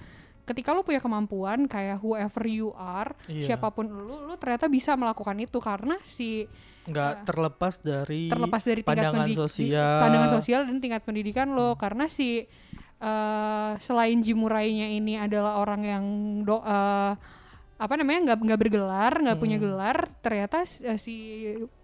ketika 0.49 0.73
lo 0.73 0.81
punya 0.81 0.99
kemampuan 0.99 1.65
kayak 1.65 1.99
whoever 1.99 2.45
you 2.45 2.73
are, 2.73 3.13
Iya. 3.27 3.53
siapa 3.53 3.69
pun 3.69 3.85
lo, 3.85 4.25
lo 4.25 4.35
ternyata 4.35 4.65
bisa 4.67 4.95
melakukan 4.95 5.37
itu 5.37 5.59
karena 5.59 6.01
si 6.03 6.49
nggak 6.85 7.23
terlepas 7.23 7.79
dari 7.79 8.27
terlepas 8.27 8.65
dari 8.65 8.81
tingkat 8.81 8.89
pandangan 8.97 9.21
pendidik- 9.23 9.39
sosial. 9.39 9.99
pandangan 10.01 10.31
sosial 10.35 10.61
dan 10.65 10.77
tingkat 10.79 11.03
pendidikan 11.03 11.53
lo 11.53 11.77
karena 11.77 12.09
si 12.09 12.49
eh, 12.99 13.73
selain 13.79 14.19
Jim 14.19 14.35
Murray-nya 14.37 14.91
ini 14.91 15.15
adalah 15.15 15.57
orang 15.57 15.83
yang 15.83 16.05
do, 16.43 16.59
eh, 16.59 17.13
apa 17.79 17.95
namanya 17.95 18.21
nggak 18.27 18.39
nggak 18.43 18.61
bergelar 18.61 19.13
nggak 19.17 19.39
punya 19.39 19.55
Hmm. 19.55 19.65
gelar 19.65 19.97
ternyata 20.19 20.61
eh, 20.83 20.99
si 20.99 21.15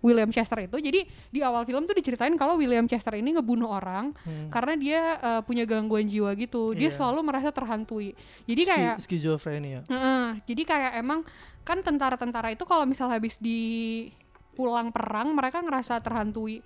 William 0.00 0.26
Chester 0.26 0.58
itu 0.60 0.74
jadi 0.76 1.00
di 1.06 1.40
awal 1.40 1.62
film 1.62 1.82
tuh 1.84 1.94
diceritain 1.94 2.34
kalau 2.34 2.58
William 2.58 2.82
Chester 2.84 3.14
ini 3.14 3.30
ngebunuh 3.32 3.70
orang 3.70 4.10
Hmm. 4.20 4.50
karena 4.50 4.74
dia 4.74 5.00
eh, 5.16 5.40
punya 5.40 5.62
gangguan 5.62 6.04
jiwa 6.04 6.34
gitu 6.34 6.74
dia 6.74 6.90
Iya. 6.90 6.98
selalu 6.98 7.20
merasa 7.22 7.48
terhantui 7.48 8.10
jadi 8.44 8.60
Ski- 8.60 8.70
kayak 8.70 8.96
skizofrenia. 9.00 9.80
Heeh, 9.86 10.26
jadi 10.44 10.62
kayak 10.64 10.92
emang 10.96 11.22
kan 11.62 11.78
tentara-tentara 11.80 12.50
itu 12.50 12.62
kalau 12.62 12.82
misal 12.84 13.06
habis 13.06 13.38
di 13.38 14.10
pulang 14.52 14.90
perang 14.90 15.30
mereka 15.30 15.58
ngerasa 15.58 15.98
terhantui 15.98 16.58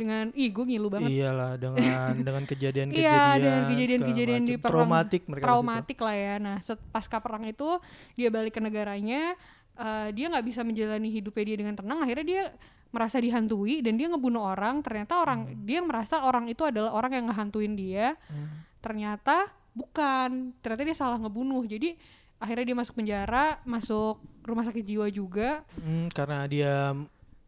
dengan 0.00 0.24
ih 0.32 0.48
gue 0.48 0.64
ngilu 0.64 0.88
banget 0.88 1.10
Iyalah 1.12 1.60
dengan 1.60 2.12
dengan 2.26 2.44
kejadian-kejadian 2.48 3.04
Iya, 3.04 3.24
dengan 3.36 3.62
kejadian-kejadian 3.68 4.42
di 4.48 4.54
perang 4.56 4.88
traumatik 4.88 5.22
mereka 5.28 5.44
traumatik 5.44 5.98
lah 6.00 6.16
ya. 6.16 6.34
Nah, 6.40 6.56
pasca 6.88 7.20
perang 7.20 7.44
itu 7.44 7.68
dia 8.16 8.32
balik 8.32 8.56
ke 8.56 8.60
negaranya, 8.64 9.36
eh, 9.76 10.08
dia 10.16 10.26
nggak 10.32 10.44
bisa 10.48 10.64
menjalani 10.64 11.12
hidupnya 11.12 11.44
dia 11.52 11.56
dengan 11.60 11.74
tenang. 11.76 12.00
Akhirnya 12.00 12.26
dia 12.26 12.42
merasa 12.90 13.22
dihantui 13.22 13.86
dan 13.86 13.94
dia 13.94 14.10
ngebunuh 14.10 14.42
orang. 14.42 14.82
Ternyata 14.82 15.20
orang 15.22 15.46
dia 15.62 15.80
merasa 15.84 16.26
orang 16.26 16.50
itu 16.50 16.66
adalah 16.66 16.96
orang 16.96 17.12
yang 17.20 17.24
ngehantuin 17.30 17.74
dia. 17.78 18.18
Hmm. 18.26 18.66
Ternyata 18.82 19.52
bukan. 19.76 20.56
Ternyata 20.58 20.82
dia 20.82 20.96
salah 20.96 21.18
ngebunuh. 21.22 21.62
Jadi 21.68 21.94
akhirnya 22.40 22.64
dia 22.72 22.76
masuk 22.76 22.94
penjara, 22.98 23.60
masuk 23.62 24.18
rumah 24.42 24.64
sakit 24.66 24.82
jiwa 24.82 25.06
juga. 25.12 25.62
Hmm, 25.78 26.08
karena 26.10 26.48
dia 26.48 26.96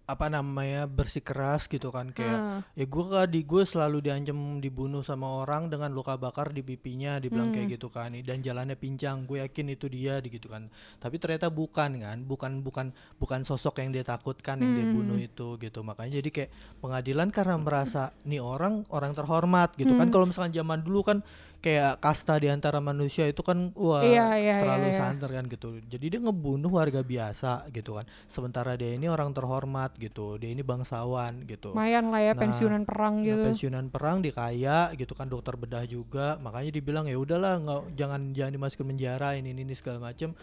apa 0.02 0.26
namanya 0.26 0.84
bersikeras 0.84 1.66
gitu 1.66 1.88
kan 1.88 2.10
kayak 2.10 2.34
Ah. 2.34 2.60
ya 2.74 2.84
gue 2.84 3.02
di 3.28 3.40
gue 3.42 3.62
selalu 3.62 4.02
diancam 4.02 4.34
dibunuh 4.58 5.00
sama 5.00 5.30
orang 5.38 5.66
dengan 5.66 5.88
luka 5.88 6.14
bakar 6.14 6.50
di 6.50 6.60
pipinya 6.60 7.16
dibilang 7.16 7.50
kayak 7.50 7.66
Hmm. 7.66 7.74
gitu 7.74 7.86
kan 7.86 8.10
dan 8.12 8.38
jalannya 8.38 8.74
pincang 8.74 9.24
gue 9.24 9.38
yakin 9.40 9.66
itu 9.70 9.86
dia 9.86 10.18
di 10.18 10.28
gitu 10.28 10.50
kan 10.50 10.66
tapi 10.98 11.16
ternyata 11.16 11.48
bukan 11.48 11.96
kan 11.96 12.18
bukan 12.22 12.52
bukan 12.60 12.86
bukan 13.16 13.40
sosok 13.42 13.78
yang 13.78 13.90
dia 13.90 14.02
takutkan 14.02 14.58
yang 14.58 14.74
dia 14.74 14.86
Hmm. 14.86 14.96
bunuh 14.96 15.18
itu 15.18 15.54
gitu 15.56 15.80
makanya 15.80 16.18
jadi 16.18 16.30
kayak 16.30 16.50
pengadilan 16.78 17.28
karena 17.30 17.54
merasa 17.56 18.02
nih 18.22 18.42
orang 18.42 18.82
orang 18.90 19.14
terhormat 19.14 19.70
gitu 19.76 19.94
kan 19.94 20.08
Hmm. 20.08 20.12
kalau 20.12 20.26
misalkan 20.26 20.50
zaman 20.50 20.82
dulu 20.82 21.00
kan 21.02 21.18
kayak 21.62 21.96
kasta 21.96 22.34
di 22.36 22.50
antara 22.50 22.76
manusia 22.76 23.24
itu 23.24 23.38
kan 23.40 23.70
wah 23.72 24.02
Iya, 24.02 24.34
iya, 24.34 24.56
terlalu 24.58 24.90
iya, 24.90 24.92
iya. 24.92 24.98
santer 24.98 25.30
kan 25.30 25.44
gitu. 25.46 25.78
Jadi 25.80 26.04
dia 26.10 26.20
ngebunuh 26.20 26.68
warga 26.68 27.00
biasa 27.00 27.70
gitu 27.70 27.94
kan. 27.94 28.04
Sementara 28.26 28.74
dia 28.74 28.90
ini 28.90 29.06
orang 29.06 29.30
terhormat 29.30 29.94
gitu. 29.94 30.36
Dia 30.36 30.50
ini 30.50 30.60
bangsawan 30.60 31.46
gitu. 31.46 31.70
Lumayan 31.70 32.10
lah 32.10 32.18
ya 32.20 32.34
Nah, 32.34 32.42
pensiunan 32.42 32.82
perang 32.82 33.22
Nah, 33.22 33.26
gitu. 33.30 33.42
pensiunan 33.46 33.86
perang 33.88 34.18
dia 34.18 34.34
kaya 34.34 34.90
gitu 34.92 35.14
kan 35.14 35.30
dokter 35.30 35.54
bedah 35.54 35.86
juga. 35.86 36.34
Makanya 36.36 36.68
dibilang 36.68 37.06
ya 37.06 37.14
udahlah 37.14 37.56
nggak 37.58 37.82
jangan 37.94 38.20
jangan 38.32 38.52
dimasukin 38.52 38.86
penjara 38.88 39.28
ini 39.34 39.48
ini, 39.48 39.62
ini 39.62 39.72
segala 39.72 40.02
macem. 40.02 40.34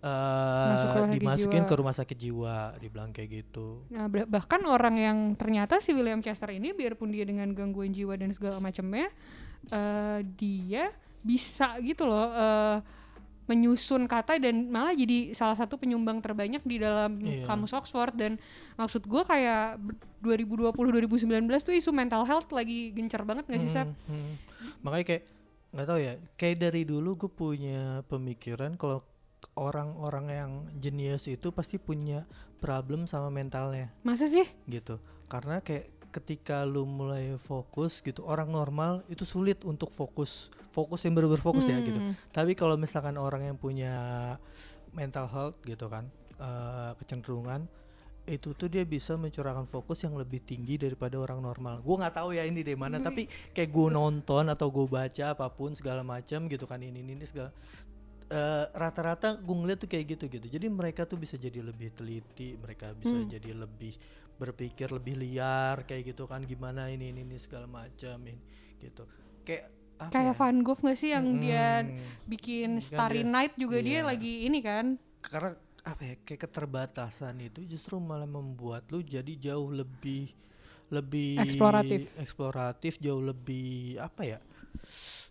Eh 0.00 0.76
sakit 0.82 1.12
dimasukin 1.14 1.60
jiwa. 1.60 1.68
ke 1.68 1.74
rumah 1.74 1.92
sakit 1.92 2.16
jiwa 2.16 2.56
dibilang 2.76 3.10
kayak 3.10 3.44
gitu. 3.44 3.84
Nah, 3.88 4.08
bah- 4.08 4.24
bahkan 4.26 4.60
orang 4.64 4.96
yang 4.96 5.18
ternyata 5.34 5.76
si 5.78 5.92
William 5.92 6.20
Chester 6.20 6.48
ini 6.50 6.72
biarpun 6.72 7.08
dia 7.08 7.22
dengan 7.22 7.48
gangguan 7.50 7.92
jiwa 7.92 8.12
dan 8.14 8.32
segala 8.32 8.56
macamnya, 8.58 9.12
eh, 9.66 10.18
dia 10.32 10.88
bisa 11.20 11.76
gitu 11.78 12.04
loh 12.04 12.28
eh, 12.28 12.78
menyusun 13.44 14.06
kata 14.06 14.38
dan 14.38 14.70
malah 14.70 14.94
jadi 14.94 15.34
salah 15.34 15.58
satu 15.58 15.74
penyumbang 15.74 16.22
terbanyak 16.22 16.62
di 16.62 16.78
dalam 16.78 17.18
Iya. 17.18 17.44
kamus 17.44 17.74
Oxford 17.74 18.14
dan 18.14 18.38
maksud 18.74 19.02
gue 19.02 19.22
kayak 19.22 19.74
ber- 19.76 19.98
2020 20.22 20.70
2019 20.70 21.26
tuh 21.60 21.74
isu 21.74 21.90
mental 21.90 22.22
health 22.22 22.46
lagi 22.50 22.92
gencar 22.92 23.26
banget 23.26 23.48
gak 23.48 23.58
sih 23.58 23.68
Sep? 23.68 23.90
Hmm, 23.90 23.96
hmm. 24.06 24.34
makanya 24.80 25.06
kayak 25.08 25.22
nggak 25.70 25.86
tahu 25.86 25.98
ya 25.98 26.12
kayak 26.34 26.56
dari 26.60 26.82
dulu 26.82 27.10
gue 27.16 27.30
punya 27.30 27.82
pemikiran 28.06 28.74
kalau 28.74 29.02
orang-orang 29.54 30.26
yang 30.28 30.50
jenius 30.76 31.26
itu 31.26 31.50
pasti 31.50 31.76
punya 31.76 32.26
problem 32.58 33.06
sama 33.06 33.30
mentalnya 33.30 33.90
Masa 34.02 34.26
sih? 34.26 34.46
gitu 34.66 34.98
karena 35.26 35.58
kayak 35.58 35.90
ketika 36.10 36.66
lu 36.66 36.82
mulai 36.84 37.34
fokus 37.38 38.02
gitu 38.02 38.26
orang 38.26 38.50
normal 38.50 39.00
itu 39.06 39.22
sulit 39.22 39.62
untuk 39.62 39.90
fokus 39.90 40.50
fokus 40.70 41.02
yang 41.02 41.14
bener 41.14 41.38
fokus 41.38 41.66
ya 41.66 41.78
gitu 41.80 41.98
Hmm. 41.98 42.14
tapi 42.30 42.54
kalau 42.54 42.74
misalkan 42.74 43.14
orang 43.14 43.46
yang 43.46 43.56
punya 43.56 43.94
mental 44.90 45.26
health 45.26 45.56
gitu 45.62 45.86
kan 45.86 46.06
eh, 46.36 46.92
kecenderungan 46.98 47.66
itu 48.28 48.54
tuh 48.54 48.70
dia 48.70 48.86
bisa 48.86 49.18
mencurahkan 49.18 49.66
fokus 49.66 50.06
yang 50.06 50.14
lebih 50.14 50.38
tinggi 50.44 50.78
daripada 50.78 51.18
orang 51.18 51.42
normal. 51.42 51.82
Gue 51.82 51.98
nggak 51.98 52.14
tahu 52.14 52.30
ya 52.30 52.46
ini 52.46 52.62
dari 52.62 52.78
mana, 52.78 53.02
tapi 53.02 53.26
kayak 53.50 53.66
gue 53.66 53.88
nonton 53.90 54.46
atau 54.46 54.70
gue 54.70 54.86
baca 54.86 55.34
apa 55.34 55.50
pun 55.50 55.74
segala 55.74 56.06
macam 56.06 56.46
gitu 56.46 56.62
kan 56.62 56.78
ini 56.78 57.02
ini, 57.02 57.18
ini 57.18 57.26
segala 57.26 57.50
eh, 58.30 58.64
rata-rata 58.70 59.34
gue 59.34 59.56
ngeliat 59.56 59.82
tuh 59.82 59.90
kayak 59.90 60.14
gitu 60.14 60.24
gitu. 60.30 60.46
Jadi 60.46 60.66
mereka 60.70 61.02
tuh 61.10 61.18
bisa 61.18 61.34
jadi 61.34 61.58
lebih 61.58 61.90
teliti, 61.90 62.54
mereka 62.54 62.94
bisa 62.94 63.18
Hmm. 63.18 63.26
jadi 63.26 63.50
lebih 63.56 63.98
berpikir 64.40 64.88
lebih 64.88 65.14
liar 65.14 65.84
kayak 65.84 66.02
gitu 66.08 66.24
kan 66.24 66.40
gimana 66.42 66.88
ini 66.88 67.12
ini, 67.12 67.20
ini 67.20 67.36
segala 67.36 67.68
macam 67.68 68.16
ini 68.22 68.40
gitu. 68.78 69.04
Kayak 69.42 69.68
apa 69.98 70.10
Kayak 70.10 70.32
ya? 70.32 70.38
Van 70.40 70.56
Gogh 70.60 70.80
gak 70.80 70.96
sih 70.96 71.10
yang 71.10 71.26
dia 71.36 71.84
Mm. 71.84 72.00
bikin 72.24 72.70
Kan 72.74 72.82
Starry 72.82 73.20
dia- 73.20 73.28
Night 73.28 73.52
juga 73.54 73.78
dia 73.78 74.00
iya. 74.00 74.08
lagi 74.08 74.32
ini 74.42 74.60
kan? 74.60 74.96
karena 75.20 75.52
apa 75.82 76.02
ya 76.02 76.14
kayak 76.18 76.40
keterbatasan 76.42 77.36
itu 77.42 77.60
justru 77.62 77.96
malah 77.96 78.24
membuat 78.24 78.88
lu 78.88 79.00
jadi 79.00 79.28
jauh 79.38 79.68
lebih 79.70 80.32
lebih 80.88 81.36
Eksploratif. 81.38 82.08
eksploratif 82.16 82.92
jauh 82.98 83.20
lebih 83.20 83.96
apa 83.96 84.24
ya 84.26 84.38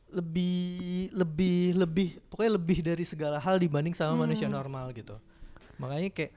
lebih 0.10 0.70
lebih 1.12 1.58
lebih 1.76 2.10
pokoknya 2.26 2.54
lebih 2.56 2.80
dari 2.84 3.02
segala 3.04 3.38
hal 3.38 3.58
dibanding 3.58 3.94
sama 3.94 4.14
manusia 4.20 4.46
Hmm. 4.46 4.56
normal 4.56 4.90
gitu 4.92 5.18
makanya 5.78 6.10
kayak 6.12 6.34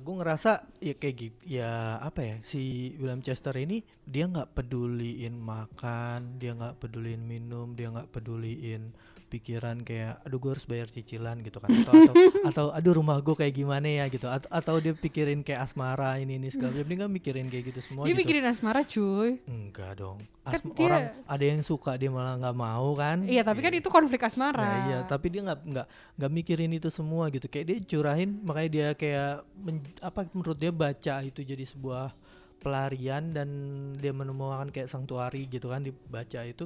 gue 0.00 0.14
ngerasa 0.16 0.72
ya 0.80 0.94
kayak 0.96 1.16
gitu 1.20 1.40
ya 1.60 2.00
apa 2.00 2.20
ya 2.24 2.36
si 2.40 2.94
William 2.96 3.20
Chester 3.20 3.52
ini 3.60 3.84
dia 4.08 4.24
nggak 4.24 4.56
peduliin 4.56 5.36
makan 5.36 6.40
dia 6.40 6.56
nggak 6.56 6.80
peduliin 6.80 7.20
minum 7.28 7.76
dia 7.76 7.92
nggak 7.92 8.08
peduliin 8.08 8.96
pikiran 9.24 9.80
kayak 9.80 10.22
aduh 10.22 10.36
gue 10.36 10.50
harus 10.52 10.64
bayar 10.64 10.86
cicilan 10.86 11.40
gitu 11.40 11.58
kan. 11.58 11.72
Atau 11.72 11.92
atau, 11.94 12.14
atau 12.44 12.66
aduh 12.70 12.94
rumah 12.94 13.18
gue 13.18 13.34
kayak 13.34 13.54
gimana 13.54 13.84
ya 13.84 14.04
gitu. 14.06 14.26
Atau, 14.26 14.48
atau 14.48 14.74
dia 14.78 14.92
pikirin 14.92 15.40
kayak 15.40 15.64
asmara 15.64 16.16
ini 16.16 16.36
ini 16.36 16.48
segala 16.48 16.70
macam. 16.70 16.86
Dia 16.86 16.96
nggak 17.00 17.12
mikirin 17.12 17.46
kayak 17.48 17.64
gitu 17.70 17.80
semua 17.80 18.02
dia 18.04 18.12
gitu. 18.12 18.20
mikirin 18.22 18.44
asmara 18.44 18.80
cuy. 18.82 19.30
enggak 19.44 19.92
dong. 19.96 20.18
Kan 20.44 20.52
Asma- 20.54 20.74
dia- 20.74 20.86
orang 20.86 21.04
ada 21.24 21.44
yang 21.44 21.60
suka 21.60 21.92
dia 21.94 22.08
malah 22.08 22.36
nggak 22.36 22.56
mau 22.56 22.88
kan? 22.94 23.18
Iya 23.24 23.42
tapi 23.42 23.60
kan 23.60 23.72
itu 23.72 23.88
konflik 23.88 24.20
asmara. 24.22 24.60
Nah, 24.60 24.78
iya, 24.86 24.98
tapi 25.02 25.26
dia 25.28 25.40
nggak 25.42 25.60
nggak 25.64 25.86
nggak 26.20 26.30
mikirin 26.30 26.72
itu 26.72 26.88
semua 26.88 27.26
gitu. 27.28 27.48
Kayak 27.48 27.66
dia 27.66 27.76
curahin, 27.86 28.38
makanya 28.40 28.70
dia 28.70 28.88
kayak 28.92 29.32
men- 29.56 29.82
apa 29.98 30.28
menurut 30.30 30.56
dia 30.56 30.68
baca 30.68 31.14
itu 31.20 31.40
jadi 31.40 31.64
sebuah 31.64 32.12
pelarian 32.60 33.32
dan 33.32 33.48
dia 33.94 34.12
menemukan 34.12 34.68
kayak 34.68 34.88
sanctuary 34.88 35.44
gitu 35.46 35.68
kan 35.68 35.80
dibaca 35.80 36.40
itu. 36.44 36.64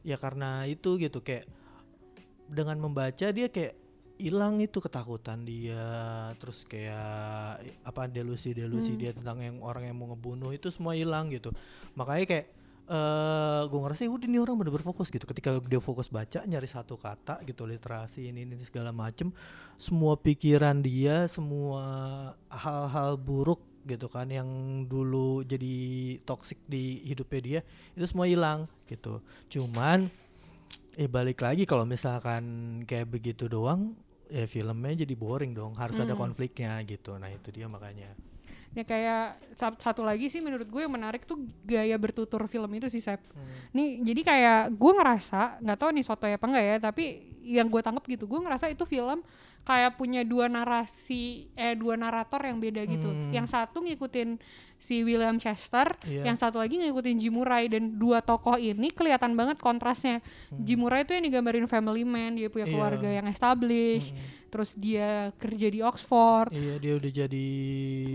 Ya 0.00 0.16
karena 0.16 0.64
itu 0.64 0.96
gitu 0.96 1.20
kayak 1.20 1.44
dengan 2.50 2.76
membaca 2.82 3.30
dia 3.30 3.46
kayak 3.46 3.78
hilang 4.20 4.60
itu 4.60 4.82
ketakutan 4.84 5.46
dia. 5.48 5.80
Terus 6.36 6.68
kayak 6.68 7.64
apa 7.80 8.04
delusi-delusi 8.04 8.92
Hmm. 8.94 9.00
dia 9.00 9.10
tentang 9.16 9.40
yang 9.40 9.56
orang 9.64 9.88
yang 9.88 9.96
mau 9.96 10.12
ngebunuh 10.12 10.52
itu 10.52 10.68
semua 10.68 10.92
hilang 10.92 11.32
gitu. 11.32 11.54
Makanya 11.96 12.26
kayak 12.28 12.46
eh 12.90 13.62
gue 13.70 13.78
ngerasa 13.80 14.02
ya 14.02 14.10
udah 14.10 14.26
ini 14.26 14.42
orang 14.42 14.58
bener 14.60 14.74
berfokus 14.74 15.08
gitu. 15.08 15.22
Ketika 15.24 15.56
dia 15.62 15.80
fokus 15.80 16.10
baca 16.10 16.42
nyari 16.44 16.68
satu 16.68 16.98
kata 16.98 17.38
gitu 17.46 17.64
literasi 17.64 18.28
ini 18.28 18.42
ini 18.42 18.58
segala 18.66 18.90
macem 18.90 19.30
semua 19.78 20.18
pikiran 20.18 20.82
dia 20.82 21.24
semua 21.30 21.80
hal-hal 22.50 23.14
buruk 23.16 23.62
gitu 23.88 24.12
kan 24.12 24.28
yang 24.28 24.44
dulu 24.84 25.40
jadi 25.46 26.18
toksik 26.28 26.60
di 26.68 27.00
hidupnya 27.08 27.40
dia 27.40 27.60
itu 27.96 28.04
semua 28.04 28.28
hilang 28.28 28.68
gitu. 28.90 29.24
Cuman 29.48 30.10
eh 31.00 31.08
balik 31.08 31.40
lagi 31.40 31.64
kalau 31.64 31.88
misalkan 31.88 32.44
kayak 32.84 33.08
begitu 33.08 33.48
doang 33.48 33.96
ya 34.28 34.44
filmnya 34.44 35.00
jadi 35.00 35.14
boring 35.16 35.52
dong 35.52 35.72
harus 35.74 35.96
ada 35.96 36.12
Hmm. 36.12 36.22
konfliknya 36.22 36.76
gitu 36.84 37.16
nah 37.16 37.26
itu 37.26 37.48
dia 37.50 37.66
makanya 37.66 38.12
Ya 38.70 38.86
kayak 38.86 39.22
sa- 39.58 39.74
satu 39.74 40.06
lagi 40.06 40.30
sih 40.30 40.38
menurut 40.38 40.62
gue 40.64 40.78
yang 40.78 40.94
menarik 40.94 41.26
tuh 41.26 41.34
gaya 41.66 41.98
bertutur 41.98 42.46
film 42.46 42.70
itu 42.70 42.86
sih 42.86 43.02
Sep. 43.02 43.18
Nih 43.74 43.98
jadi 43.98 44.22
kayak 44.22 44.60
gue 44.70 44.92
ngerasa 44.94 45.58
nggak 45.58 45.74
tahu 45.74 45.90
nih 45.90 46.04
soto 46.06 46.22
apa 46.22 46.46
enggak 46.46 46.64
ya 46.64 46.76
tapi 46.78 47.04
yang 47.42 47.66
gue 47.66 47.82
tangkap 47.82 48.06
gitu 48.06 48.30
gue 48.30 48.38
ngerasa 48.38 48.70
itu 48.70 48.86
film 48.86 49.26
kayak 49.60 49.94
punya 49.94 50.22
dua 50.22 50.48
narasi 50.48 51.46
eh 51.54 51.74
dua 51.74 51.94
narator 51.94 52.42
yang 52.42 52.58
beda 52.58 52.82
gitu. 52.84 53.06
Hmm. 53.06 53.30
Yang 53.30 53.46
satu 53.50 53.80
ngikutin 53.80 54.40
si 54.76 55.04
William 55.04 55.36
Chester, 55.36 55.92
Iya. 56.02 56.24
yang 56.24 56.34
satu 56.34 56.56
lagi 56.56 56.74
ngikutin 56.74 57.16
Jim 57.16 57.36
Murray 57.36 57.68
dan 57.68 57.94
dua 57.94 58.18
tokoh 58.18 58.56
ini 58.56 58.88
kelihatan 58.88 59.32
banget 59.32 59.60
kontrasnya. 59.60 60.24
Jim 60.50 60.80
Murray 60.80 61.04
itu 61.04 61.12
yang 61.12 61.22
digambarin 61.22 61.66
family 61.66 62.00
man, 62.00 62.34
dia 62.34 62.48
punya 62.48 62.64
Hmm. 62.64 62.72
Iya. 62.72 62.80
keluarga 62.80 63.08
yang 63.12 63.26
established, 63.28 64.10
Mm-mm. 64.10 64.48
terus 64.48 64.70
dia 64.74 65.08
kerja 65.36 65.68
di 65.68 65.80
Oxford, 65.80 66.48
iya 66.50 66.74
dia 66.76 66.96
udah 66.96 67.12
jadi 67.14 67.46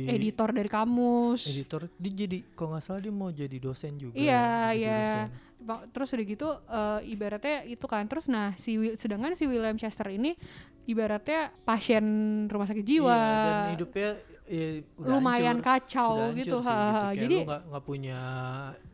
editor 0.10 0.50
dari 0.52 0.66
kamus. 0.68 1.46
editor 1.46 1.86
dia 1.94 2.12
jadi 2.18 2.38
kalau 2.52 2.74
nggak 2.74 2.84
salah 2.84 3.00
dia 3.00 3.14
mau 3.14 3.30
jadi 3.30 3.58
dosen 3.58 3.94
juga 3.96 4.18
Iya, 4.18 4.46
iya. 4.74 5.30
Terus 5.66 6.14
udah 6.14 6.26
gitu 6.28 6.48
eh, 6.64 7.00
ibaratnya 7.10 7.62
itu 7.64 7.86
kan 7.86 8.06
terus 8.06 8.26
nah 8.26 8.54
si 8.56 8.76
sedangkan 8.96 9.34
si 9.34 9.46
William 9.46 9.74
Chester 9.76 10.06
ini 10.08 10.38
ibaratnya 10.86 11.40
pasien 11.62 12.06
rumah 12.46 12.66
sakit 12.66 12.82
jiwa. 12.82 13.10
Iya, 13.12 13.42
dan 13.42 13.58
hidupnya 13.74 14.10
ya, 14.46 14.66
udah 14.96 15.10
lumayan 15.12 15.58
hancur. 15.58 15.68
kacau 15.68 16.12
Udah 16.12 16.26
hancur 16.30 16.40
gitu. 16.40 16.58
sih, 16.60 16.70
ha. 16.70 16.86
Kayak 17.10 17.16
Jadi 17.18 17.36
nggak 17.44 17.62
nggak 17.66 17.84
punya 17.84 18.20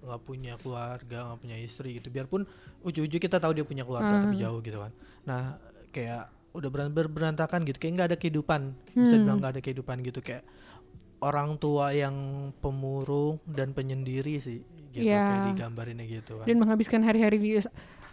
nggak 0.02 0.22
punya 0.22 0.54
keluarga 0.58 1.18
nggak 1.26 1.40
punya 1.40 1.58
istri 1.58 1.90
gitu 1.94 2.08
biarpun 2.10 2.42
ujung-ujung 2.82 3.22
kita 3.22 3.38
tahu 3.38 3.54
dia 3.54 3.62
punya 3.62 3.84
keluarga 3.84 4.18
tapi 4.18 4.34
Hmm. 4.34 4.42
jauh 4.42 4.60
gitu 4.60 4.80
kan 4.80 4.92
nah 5.22 5.42
kayak 5.90 6.26
udah 6.52 6.68
beran- 6.68 6.90
ber- 6.90 7.08
berantakan 7.08 7.62
gitu 7.64 7.78
kayak 7.78 7.94
nggak 7.94 8.08
ada 8.10 8.18
kehidupan 8.18 8.62
bisa 8.90 9.14
Hmm. 9.14 9.24
bilang 9.24 9.38
nggak 9.38 9.52
ada 9.52 9.62
kehidupan 9.62 10.02
gitu 10.02 10.20
kayak 10.20 10.42
orang 11.22 11.54
tua 11.56 11.94
yang 11.94 12.16
pemurung 12.58 13.38
dan 13.46 13.72
penyendiri 13.72 14.42
sih 14.42 14.66
gitu 14.90 15.06
Iya. 15.06 15.22
kayak 15.22 15.42
digambarinnya 15.54 16.06
gitu 16.10 16.42
kan 16.42 16.46
dan 16.46 16.56
menghabiskan 16.58 17.02
hari-hari 17.02 17.38
di 17.38 17.62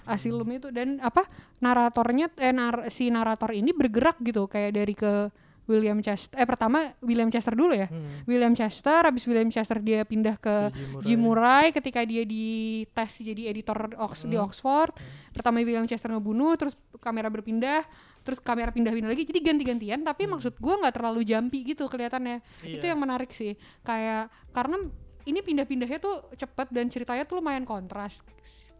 asilum 0.08 0.48
itu 0.50 0.68
dan 0.68 0.96
apa 0.98 1.28
naratornya 1.58 2.32
eh 2.34 2.50
nar- 2.50 2.88
si 2.88 3.08
narator 3.08 3.52
ini 3.52 3.70
bergerak 3.70 4.16
gitu 4.20 4.44
kayak 4.44 4.72
dari 4.72 4.92
ke 4.92 5.28
William 5.68 6.00
Chester 6.00 6.32
eh 6.32 6.48
pertama 6.48 6.96
William 6.98 7.28
Chester 7.28 7.52
dulu 7.52 7.76
ya. 7.76 7.86
Hmm, 7.86 8.24
William 8.24 8.56
Chester 8.56 9.04
habis 9.04 9.28
William 9.28 9.52
Chester 9.52 9.76
dia 9.78 10.00
pindah 10.00 10.40
ke 10.40 10.72
Jim 11.04 11.20
Murray. 11.20 11.68
Ketika 11.70 12.00
dia 12.02 12.24
di 12.24 12.46
tes 12.88 13.20
jadi 13.20 13.52
editor 13.52 13.92
Ox 14.00 14.24
di 14.24 14.32
Hmm. 14.32 14.48
Oxford. 14.48 14.96
Pertama 15.28 15.60
William 15.60 15.84
Chester 15.84 16.08
ngebunuh, 16.08 16.56
terus 16.56 16.72
kamera 17.04 17.28
berpindah, 17.28 17.84
terus 18.24 18.40
kamera 18.40 18.72
pindah-pindah 18.72 19.12
lagi. 19.12 19.28
Jadi 19.28 19.44
ganti-gantian, 19.44 20.00
tapi 20.00 20.24
maksud 20.24 20.56
gua 20.56 20.80
nggak 20.80 20.94
terlalu 20.96 21.20
jumpy 21.22 21.60
gitu 21.68 21.84
kelihatannya. 21.84 22.40
Itu 22.64 22.80
Iya. 22.80 22.96
yang 22.96 23.00
menarik 23.04 23.28
sih. 23.30 23.52
Kayak 23.84 24.32
karena 24.56 24.88
ini 25.28 25.44
pindah-pindahnya 25.44 26.00
tuh 26.00 26.24
cepet 26.32 26.72
dan 26.72 26.88
ceritanya 26.88 27.28
tuh 27.28 27.44
lumayan 27.44 27.68
kontras. 27.68 28.24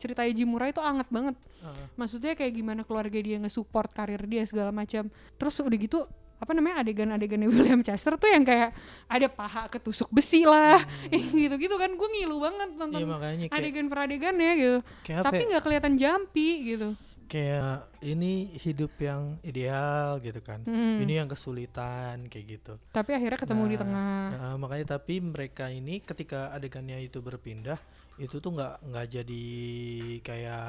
Ceritanya 0.00 0.33
Jim 0.33 0.49
Murray 0.49 0.73
itu 0.73 0.81
anget 0.81 1.09
banget. 1.12 1.37
Heeh. 1.61 1.87
Maksudnya 2.00 2.33
kayak 2.33 2.52
gimana 2.57 2.81
keluarga 2.88 3.19
dia 3.21 3.37
nge-support 3.37 3.93
karir 3.93 4.25
dia 4.25 4.49
segala 4.49 4.73
macam. 4.73 5.12
Terus 5.37 5.55
udah 5.61 5.78
gitu 5.78 6.09
apa 6.38 6.55
namanya 6.55 6.87
adegan-adegannya 6.87 7.50
William 7.50 7.83
Chester 7.83 8.14
tuh 8.14 8.31
yang 8.31 8.47
kayak 8.47 8.71
ada 9.11 9.26
paha 9.26 9.67
ketusuk 9.67 10.07
besi 10.14 10.47
lah 10.47 10.78
gitu-gitu 11.35 11.75
kan 11.75 11.90
gue 11.90 12.09
ngilu 12.14 12.38
banget 12.38 12.78
nonton 12.78 12.95
Hmm. 12.95 13.02
Iya 13.02 13.07
makanya 13.11 13.47
kayak, 13.50 13.59
adegan 13.59 13.87
per 13.90 13.99
adegannya 14.07 14.52
gitu 14.55 14.78
kayak 15.02 15.23
tapi 15.26 15.43
ya, 15.43 15.47
nggak 15.50 15.62
kelihatan 15.67 15.93
jumpy 15.99 16.49
gitu 16.62 16.88
kayak 17.28 17.92
ini 18.00 18.49
hidup 18.56 18.97
yang 18.99 19.37
ideal 19.44 20.16
gitu 20.25 20.40
kan. 20.40 20.64
Hmm. 20.64 20.99
ini 21.04 21.20
yang 21.20 21.28
kesulitan 21.28 22.26
kayak 22.26 22.47
gitu. 22.58 22.75
Tapi 22.90 23.11
akhirnya 23.12 23.38
ketemu 23.38 23.64
di 23.68 23.76
Nah, 23.76 23.82
tengah. 23.85 24.23
Nah, 24.32 24.54
makanya 24.56 24.99
tapi 24.99 25.20
mereka 25.20 25.68
ini 25.68 26.00
ketika 26.00 26.50
adegannya 26.56 26.99
itu 27.04 27.20
berpindah 27.20 27.78
itu 28.18 28.42
tuh 28.42 28.50
nggak 28.50 28.75
nggak 28.90 29.06
jadi 29.14 29.44
kayak 30.20 30.66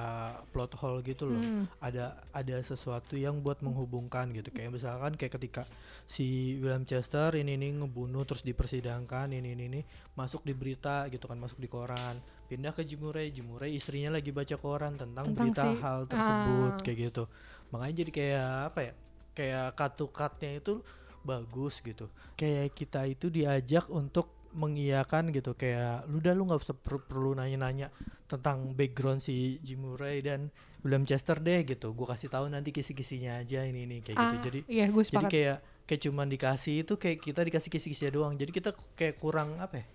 plot 0.54 0.74
hole 0.78 1.02
gitu 1.02 1.30
loh. 1.30 1.42
Hmm. 1.42 1.66
Ada 1.82 2.14
ada 2.30 2.58
sesuatu 2.62 3.18
yang 3.18 3.42
buat 3.42 3.60
menghubungkan 3.66 4.30
gitu. 4.32 4.54
Kayak 4.54 4.78
misalkan 4.78 5.18
kayak 5.18 5.34
ketika 5.42 5.64
si 6.06 6.58
William 6.62 6.86
Chester 6.86 7.34
ini 7.36 7.58
ini 7.58 7.74
ngebunuh 7.74 8.24
terus 8.24 8.46
dipersidangkan 8.46 9.34
ini 9.34 9.58
ini 9.58 9.64
ini 9.66 9.82
masuk 10.14 10.46
di 10.46 10.54
berita 10.54 11.10
gitu 11.10 11.26
kan 11.26 11.42
masuk 11.42 11.58
di 11.58 11.66
koran. 11.66 12.22
Pindah 12.50 12.74
ke 12.74 12.82
Jim 12.82 13.02
Murray, 13.02 13.30
Jim 13.30 13.46
Murray 13.46 13.78
istrinya 13.78 14.18
lagi 14.18 14.34
baca 14.34 14.58
koran 14.58 14.98
tentang, 14.98 15.30
Tentang 15.34 15.54
berita 15.54 15.64
si- 15.70 15.82
hal 15.82 16.00
tersebut 16.10 16.74
ah. 16.74 16.82
kayak 16.82 16.98
gitu. 17.10 17.24
Makanya 17.70 17.96
jadi 18.06 18.12
kayak 18.14 18.50
apa 18.74 18.80
ya? 18.82 18.94
Kayak 19.38 19.66
cut-nya 20.10 20.52
itu 20.58 20.74
bagus 21.22 21.82
gitu. 21.86 22.10
Kayak 22.34 22.74
kita 22.74 23.06
itu 23.06 23.30
diajak 23.30 23.86
untuk 23.94 24.39
mengiyakan 24.54 25.30
gitu 25.30 25.54
kayak 25.54 26.10
lu 26.10 26.20
udah 26.20 26.34
lu 26.34 26.50
nggak 26.50 26.62
usah 26.62 26.76
per- 26.78 27.06
perlu 27.06 27.38
nanya-nanya 27.38 27.94
tentang 28.30 28.74
background 28.78 29.22
si 29.22 29.58
Jim 29.66 29.82
Murray 29.86 30.22
dan 30.22 30.54
William 30.86 31.04
Chester 31.04 31.38
deh 31.42 31.66
gitu. 31.68 31.92
Gue 31.92 32.08
kasih 32.08 32.32
tahu 32.32 32.48
nanti 32.48 32.72
kisi-kisinya 32.72 33.42
aja 33.42 33.66
ini 33.66 33.84
ini 33.86 33.98
kayak 34.00 34.18
gitu. 34.18 34.36
Ah, 34.38 34.44
jadi 34.44 34.60
iya 34.70 34.86
gue 34.88 35.04
jadi 35.04 35.26
kayak 35.28 35.58
kayak 35.90 36.02
cuman 36.06 36.28
dikasih 36.30 36.76
itu 36.86 36.94
kayak 36.96 37.18
kita 37.20 37.42
dikasih 37.44 37.70
kisi-kisinya 37.74 38.12
doang. 38.14 38.34
Jadi 38.38 38.52
kita 38.54 38.72
kayak 38.96 39.16
kurang 39.20 39.58
apa 39.60 39.82
ya 39.82 39.86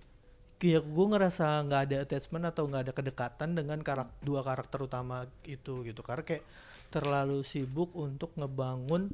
kayak 0.54 0.82
gue 0.86 1.06
ngerasa 1.10 1.46
nggak 1.66 1.80
ada 1.90 1.96
attachment 2.06 2.44
atau 2.46 2.64
nggak 2.70 2.82
ada 2.88 2.92
kedekatan 2.94 3.50
dengan 3.58 3.78
karak 3.82 4.10
dua 4.22 4.40
karakter 4.44 4.78
utama 4.86 5.26
itu 5.46 5.82
gitu. 5.86 6.00
Karena 6.04 6.24
kayak 6.26 6.44
terlalu 6.94 7.42
sibuk 7.42 7.90
untuk 7.98 8.30
ngebangun 8.38 9.10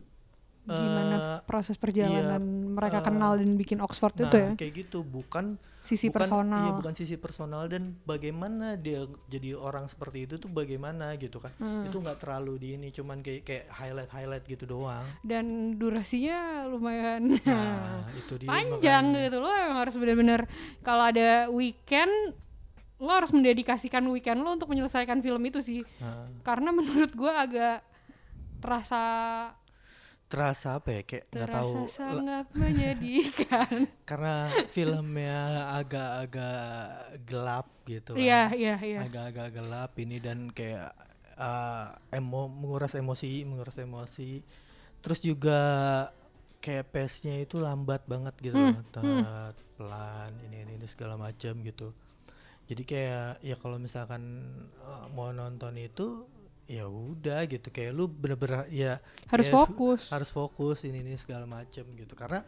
gimana 0.69 1.41
proses 1.49 1.81
perjalanan 1.81 2.43
mereka 2.77 3.01
eh, 3.01 3.05
kenal 3.05 3.33
dan 3.41 3.57
bikin 3.57 3.81
Oxford 3.81 4.15
nah 4.21 4.29
itu 4.29 4.37
ya? 4.37 4.51
kayak 4.55 4.73
gitu. 4.87 5.01
Bukan 5.03 5.57
sisi 5.81 6.13
bukan, 6.13 6.17
personal. 6.21 6.63
iya 6.63 6.73
bukan 6.77 6.95
sisi 6.95 7.17
personal. 7.17 7.63
Dan 7.67 7.97
bagaimana 8.05 8.77
dia 8.77 9.09
jadi 9.27 9.57
orang 9.57 9.89
seperti 9.89 10.29
itu 10.29 10.35
tuh 10.37 10.53
bagaimana 10.53 11.17
gitu 11.17 11.41
kan. 11.41 11.53
Hmm. 11.59 11.89
itu 11.89 11.97
nggak 11.97 12.21
terlalu 12.23 12.53
di 12.61 12.69
ini 12.77 12.89
cuman 12.93 13.25
kayak 13.25 13.43
kayak 13.43 13.65
highlight 13.73 14.11
highlight 14.13 14.45
gitu 14.47 14.65
doang. 14.69 15.05
Dan 15.25 15.77
durasinya 15.81 16.69
lumayan 16.69 17.41
nah 17.43 18.05
itu 18.21 18.37
dia 18.39 18.49
panjang 18.49 19.05
makanya. 19.11 19.25
gitu 19.27 19.37
lo 19.41 19.51
emang 19.51 19.79
harus 19.81 19.95
benar-benar 19.97 20.41
kalau 20.85 21.05
ada 21.09 21.49
weekend 21.49 22.13
lo 23.01 23.11
harus 23.17 23.33
mendedikasikan 23.33 24.05
weekend 24.13 24.45
lo 24.45 24.53
untuk 24.53 24.69
menyelesaikan 24.69 25.25
film 25.25 25.41
itu 25.49 25.65
sih. 25.65 25.81
Nah, 25.99 26.29
karena 26.45 26.69
menurut 26.69 27.11
gue 27.17 27.33
agak 27.33 27.81
terasa 28.61 29.03
terasa 30.31 30.79
apa 30.79 30.95
ya 30.95 31.03
kayak 31.03 31.27
nggak 31.29 31.51
tahu 31.51 31.75
sangat 31.91 32.47
menyedihkan 32.55 33.91
karena 34.09 34.35
filmnya 34.71 35.39
agak-agak 35.75 36.63
gelap 37.27 37.67
gitu 37.85 38.15
kan. 38.15 38.23
iya 38.23 38.43
iya 38.55 38.75
iya 38.79 38.99
agak-agak 39.03 39.49
gelap 39.53 39.91
ini 39.99 40.23
dan 40.23 40.47
kayak 40.49 40.95
uh, 41.35 41.91
emo 42.15 42.47
menguras 42.47 42.95
emosi 42.95 43.43
menguras 43.43 43.75
emosi 43.77 44.39
terus 45.03 45.19
juga 45.19 45.59
kayak 46.61 46.95
pace-nya 46.95 47.41
itu 47.41 47.59
lambat 47.59 48.05
banget 48.07 48.37
gitu 48.39 48.55
Hmm, 48.55 48.77
loh. 48.77 48.85
tet, 48.93 49.57
pelan 49.75 50.31
ini, 50.47 50.63
ini 50.63 50.73
ini 50.79 50.87
segala 50.87 51.19
macam 51.19 51.59
gitu 51.65 51.91
jadi 52.71 52.83
kayak 52.87 53.29
ya 53.43 53.57
kalau 53.59 53.83
misalkan 53.83 54.23
uh, 54.79 55.11
mau 55.11 55.35
nonton 55.35 55.75
itu 55.75 56.23
ya 56.71 56.87
udah 56.87 57.51
gitu 57.51 57.67
kayak 57.75 57.91
lu 57.91 58.07
bener-bener 58.07 58.71
ya 58.71 59.03
harus 59.27 59.51
kayak 59.51 59.59
fokus. 59.59 60.03
harus 60.15 60.31
fokus 60.31 60.87
ini 60.87 61.03
ini 61.03 61.19
segala 61.19 61.43
macam 61.43 61.83
gitu. 61.83 62.15
Karena 62.15 62.47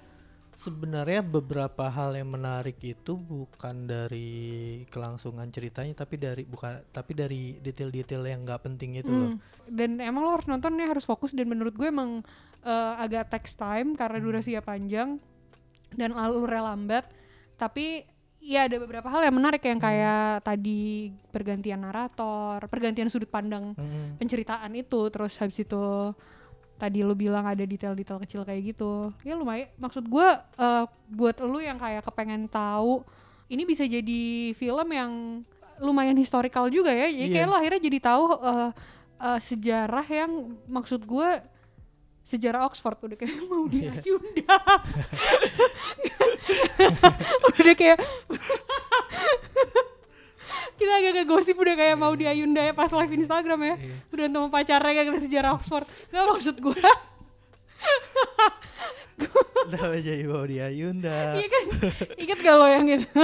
sebenarnya 0.54 1.26
beberapa 1.26 1.90
hal 1.90 2.14
yang 2.14 2.30
menarik 2.30 2.78
itu 2.78 3.18
bukan 3.18 3.90
dari 3.90 4.84
kelangsungan 4.94 5.50
ceritanya 5.50 6.06
tapi 6.06 6.22
dari 6.22 6.46
bukan 6.46 6.86
tapi 6.94 7.18
dari 7.18 7.42
detail-detail 7.58 8.22
yang 8.22 8.46
nggak 8.46 8.62
penting 8.62 9.02
itu 9.02 9.10
loh. 9.10 9.30
Hmm. 9.34 9.38
dan 9.66 9.98
emang 9.98 10.22
lo 10.22 10.38
harus 10.38 10.46
nontonnya 10.46 10.86
harus 10.86 11.02
fokus. 11.02 11.34
Dan 11.34 11.50
menurut 11.50 11.74
gue 11.74 11.90
emang 11.90 12.22
eh, 12.62 12.94
agak 13.02 13.34
text 13.34 13.58
time 13.58 13.98
karena 13.98 14.22
durasinya 14.22 14.62
panjang 14.62 15.18
dan 15.98 16.14
alurnya 16.14 16.62
lambat. 16.62 17.10
Tapi 17.58 18.11
ya 18.42 18.66
ada 18.66 18.76
beberapa 18.76 19.06
hal 19.06 19.22
yang 19.22 19.32
menarik 19.32 19.58
Hmm. 19.58 19.70
yang 19.70 19.80
kayak 19.80 20.26
tadi 20.42 20.82
pergantian 21.30 21.80
narator 21.80 22.58
pergantian 22.66 23.06
sudut 23.06 23.26
pandang 23.26 23.72
Mm-mm. 23.72 24.18
penceritaan 24.18 24.74
itu 24.74 24.98
terus 25.08 25.38
habis 25.38 25.58
itu 25.58 26.10
tadi 26.74 27.00
lu 27.00 27.14
bilang 27.14 27.46
ada 27.46 27.62
detail-detail 27.62 28.18
kecil 28.20 28.42
kayak 28.42 28.74
gitu 28.74 29.14
ya 29.22 29.32
lumayan 29.32 29.70
maksud 29.76 30.02
gue 30.02 30.28
eh, 30.58 30.84
buat 31.08 31.38
lu 31.40 31.58
yang 31.58 31.78
kayak 31.78 32.02
kepengen 32.02 32.46
tahu 32.46 33.06
ini 33.46 33.62
bisa 33.62 33.84
jadi 33.84 34.22
film 34.52 34.88
yang 34.90 35.12
lumayan 35.78 36.14
historical 36.14 36.66
juga 36.66 36.90
ya 36.90 37.06
jadi 37.08 37.28
kayak 37.32 37.46
Iya. 37.46 37.48
lo 37.48 37.56
akhirnya 37.56 37.80
jadi 37.80 37.98
tahu 38.00 38.22
eh, 38.34 38.70
eh, 39.22 39.38
sejarah 39.40 40.06
yang 40.08 40.32
maksud 40.66 41.00
gue 41.00 41.28
sejarah 42.22 42.64
Oxford 42.64 42.96
udah 42.98 43.16
kayak 43.16 43.34
mau 43.46 43.66
di 43.66 43.82
Iya. 43.82 43.98
Ayunda 43.98 44.56
udah 47.58 47.74
kayak 47.74 47.98
kita 50.72 50.92
agak-agak 50.92 51.26
gosip 51.28 51.54
udah 51.54 51.72
kayak 51.72 51.94
mau 51.94 52.10
di 52.12 52.24
Ayunda 52.24 52.60
ya 52.60 52.72
pas 52.72 52.90
live 52.90 53.12
Instagram 53.14 53.60
ya. 53.62 53.74
Iya. 53.76 53.94
udah 54.10 54.24
untuk 54.28 54.50
pacarnya 54.50 54.92
kan 54.98 55.14
sejarah 55.16 55.50
Oxford. 55.54 55.84
Nggak 56.08 56.24
maksud 56.28 56.56
gue 56.58 56.78
Udah 59.62 59.94
jadi 59.94 60.24
bawa 60.24 60.44
di 60.44 60.56
Ayunda 60.58 61.34
iya 61.34 61.46
kan? 61.46 61.64
Inget 62.16 62.38
gak 62.40 62.54
lo 62.56 62.66
yang 62.66 62.84
itu? 62.88 63.06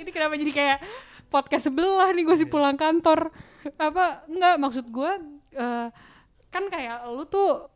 Ini 0.00 0.10
kenapa 0.10 0.34
jadi 0.34 0.50
kayak 0.50 0.78
podcast 1.28 1.66
sebelah 1.66 2.08
nih 2.10 2.18
Iya. 2.18 2.24
gue 2.24 2.34
sih 2.38 2.46
pulang 2.46 2.74
kantor? 2.74 3.30
Apa? 3.76 4.24
Nggak 4.26 4.54
maksud 4.56 4.84
gue 4.86 5.10
eh, 5.54 5.86
kan 6.56 6.64
kayak 6.66 7.04
lu 7.06 7.24
tuh 7.24 7.68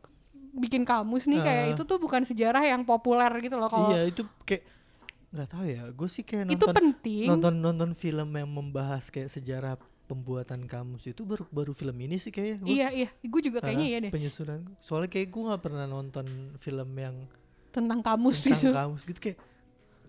bikin 0.52 0.82
kamus 0.82 1.24
nih 1.26 1.38
kayak 1.38 1.64
Eh. 1.64 1.72
itu 1.72 1.82
tuh 1.84 1.96
bukan 1.96 2.22
sejarah 2.22 2.64
yang 2.64 2.82
populer 2.82 3.28
gitu 3.38 3.54
loh 3.54 3.68
kalau 3.68 3.90
iya 3.90 4.02
itu 4.04 4.24
kayak 4.42 4.64
nggak 5.30 5.48
tahu 5.48 5.64
ya 5.64 5.82
gue 5.86 6.08
sih 6.08 6.24
kayak 6.24 6.48
itu 6.48 6.58
nonton 6.58 6.74
penting. 6.74 7.26
nonton 7.28 7.54
nonton 7.54 7.90
film 7.92 8.28
yang 8.32 8.48
membahas 8.48 9.06
kayak 9.08 9.28
sejarah 9.28 9.78
pembuatan 10.04 10.66
kamus 10.66 11.06
itu 11.06 11.22
baru 11.22 11.46
baru 11.48 11.70
film 11.70 11.94
ini 12.00 12.16
sih 12.16 12.28
kayaknya 12.28 12.56
Gua- 12.58 12.66
iya 12.68 12.88
iya 12.90 13.08
gue 13.14 13.40
juga 13.40 13.62
kayaknya 13.62 13.86
Ah, 13.86 13.92
iya 13.92 13.98
deh. 14.00 14.10
penyusunan. 14.10 14.66
Soalnya 14.78 15.06
kayak 15.06 15.28
gue 15.28 15.42
nggak 15.44 15.62
pernah 15.62 15.86
nonton 15.86 16.26
film 16.56 16.90
yang 16.96 17.14
tentang 17.70 18.00
kamus 18.00 18.42
tentang 18.42 18.58
gitu. 18.58 18.74
kamus 18.74 19.02
gitu 19.04 19.20
kayak 19.22 19.38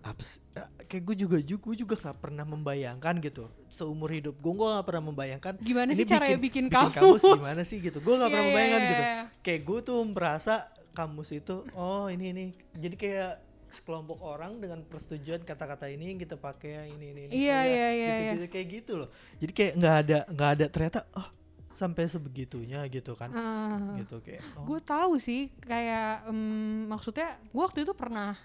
apa 0.02 0.22
sih? 0.26 0.42
Ya, 0.52 0.66
kayak 0.90 1.04
gue 1.08 1.16
juga 1.24 1.38
juga 1.40 1.62
gue 1.72 1.76
juga 1.86 1.96
nggak 1.96 2.18
pernah 2.18 2.44
membayangkan 2.44 3.16
gitu 3.22 3.46
seumur 3.70 4.10
hidup 4.10 4.36
gue 4.36 4.54
gue 4.54 4.68
nggak 4.68 4.86
pernah 4.86 5.04
membayangkan 5.08 5.54
gimana 5.62 5.90
ini 5.94 6.02
sih 6.02 6.10
caranya 6.10 6.38
bikin, 6.42 6.66
bikin 6.68 6.92
kamus, 6.92 7.22
gimana 7.24 7.62
sih 7.62 7.78
gitu 7.80 8.02
gue 8.02 8.14
nggak 8.18 8.30
pernah 8.30 8.44
Iya, 8.44 8.50
iya, 8.50 8.56
membayangkan 8.58 8.82
iya, 8.82 8.90
gitu 8.90 9.04
iya. 9.06 9.16
kayak 9.40 9.62
gue 9.62 9.80
tuh 9.86 10.00
merasa 10.10 10.54
kamus 10.92 11.30
itu 11.32 11.56
oh 11.72 12.10
ini 12.10 12.26
ini 12.34 12.46
jadi 12.76 12.96
kayak 12.98 13.34
sekelompok 13.72 14.20
orang 14.20 14.60
dengan 14.60 14.84
persetujuan 14.84 15.48
kata-kata 15.48 15.88
ini 15.88 16.12
yang 16.12 16.20
kita 16.20 16.36
pakai 16.36 16.92
ini 16.92 17.16
ini 17.16 17.22
ini 17.30 17.34
Iya, 17.38 17.56
ya, 17.56 17.64
iya, 17.64 17.88
iya, 17.88 17.88
gitu, 17.88 18.12
iya. 18.20 18.32
gitu 18.36 18.46
kayak 18.52 18.68
gitu 18.68 18.94
loh 19.00 19.10
jadi 19.40 19.52
kayak 19.56 19.74
nggak 19.80 19.96
ada 20.04 20.18
nggak 20.28 20.50
ada 20.60 20.66
ternyata 20.68 21.00
oh 21.16 21.28
sampai 21.72 22.04
sebegitunya 22.04 22.84
gitu 22.92 23.16
kan 23.16 23.32
Ah. 23.32 23.96
gitu 23.96 24.20
kayak 24.20 24.44
oh, 24.60 24.68
gue 24.68 24.80
tahu 24.84 25.16
sih 25.16 25.48
kayak 25.64 26.28
em, 26.28 26.84
maksudnya 26.92 27.40
gue 27.40 27.64
waktu 27.64 27.88
itu 27.88 27.96
pernah 27.96 28.36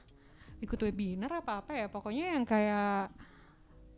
ikut 0.61 0.79
webinar 0.81 1.42
apa 1.45 1.61
apa 1.64 1.73
ya 1.77 1.87
pokoknya 1.90 2.25
yang 2.38 2.45
kayak 2.49 3.12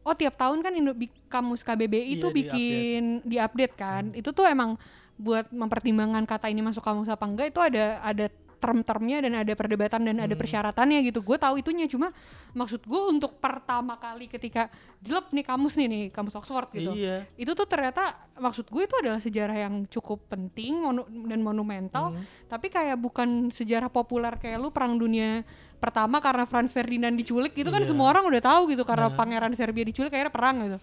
oh 0.03 0.15
tiap 0.17 0.35
tahun 0.41 0.65
kan 0.65 0.73
Indo 0.75 0.95
kamus 1.29 1.63
KBBI 1.63 2.19
itu 2.19 2.27
Iya, 2.29 2.33
di-update. 2.33 2.35
bikin 2.35 3.03
diupdate 3.29 3.75
kan 3.77 4.05
itu 4.17 4.31
tuh 4.33 4.49
emang 4.49 4.75
buat 5.19 5.51
mempertimbangkan 5.51 6.25
kata 6.25 6.47
ini 6.49 6.63
masuk 6.63 6.81
kamus 6.83 7.11
apa 7.11 7.27
enggak 7.27 7.51
itu 7.51 7.61
ada 7.61 7.99
ada 8.01 8.27
term-termnya 8.59 9.19
dan 9.21 9.33
ada 9.37 9.53
perdebatan 9.53 10.03
dan 10.03 10.19
ada 10.19 10.29
Hmm. 10.29 10.37
persyaratannya 10.37 10.99
gitu 11.03 11.19
gue 11.21 11.35
tahu 11.35 11.55
itunya 11.57 11.87
cuma 11.87 12.11
maksud 12.53 12.83
gue 12.83 13.03
untuk 13.09 13.39
pertama 13.39 13.95
kali 13.95 14.27
ketika 14.27 14.67
jelek 14.99 15.31
nih 15.31 15.43
kamus 15.43 15.75
nih 15.75 15.87
nih 15.87 16.05
kamus 16.09 16.35
Oxford 16.35 16.69
gitu 16.71 16.91
iya 16.93 17.23
itu 17.35 17.49
tuh 17.49 17.65
ternyata 17.65 18.13
maksud 18.35 18.67
gue 18.67 18.83
itu 18.83 18.95
adalah 18.95 19.19
sejarah 19.19 19.57
yang 19.57 19.87
cukup 19.87 20.27
penting 20.27 20.75
monu- 20.77 21.07
dan 21.25 21.39
monumental 21.39 22.11
Hmm. 22.11 22.23
tapi 22.47 22.67
kayak 22.67 22.95
bukan 22.97 23.29
sejarah 23.49 23.89
populer 23.89 24.35
kayak 24.35 24.59
lu 24.59 24.69
perang 24.69 24.95
dunia 24.95 25.47
pertama 25.79 26.19
karena 26.19 26.43
Franz 26.43 26.71
Ferdinand 26.71 27.15
diculik 27.15 27.55
itu 27.55 27.67
kan 27.67 27.79
Iya. 27.79 27.89
semua 27.89 28.09
orang 28.09 28.27
udah 28.27 28.43
tahu 28.43 28.69
gitu 28.69 28.83
karena 28.83 29.07
Nah. 29.07 29.15
pangeran 29.15 29.53
Serbia 29.53 29.83
diculik 29.83 30.11
akhirnya 30.11 30.29
perang 30.29 30.57
gitu 30.61 30.79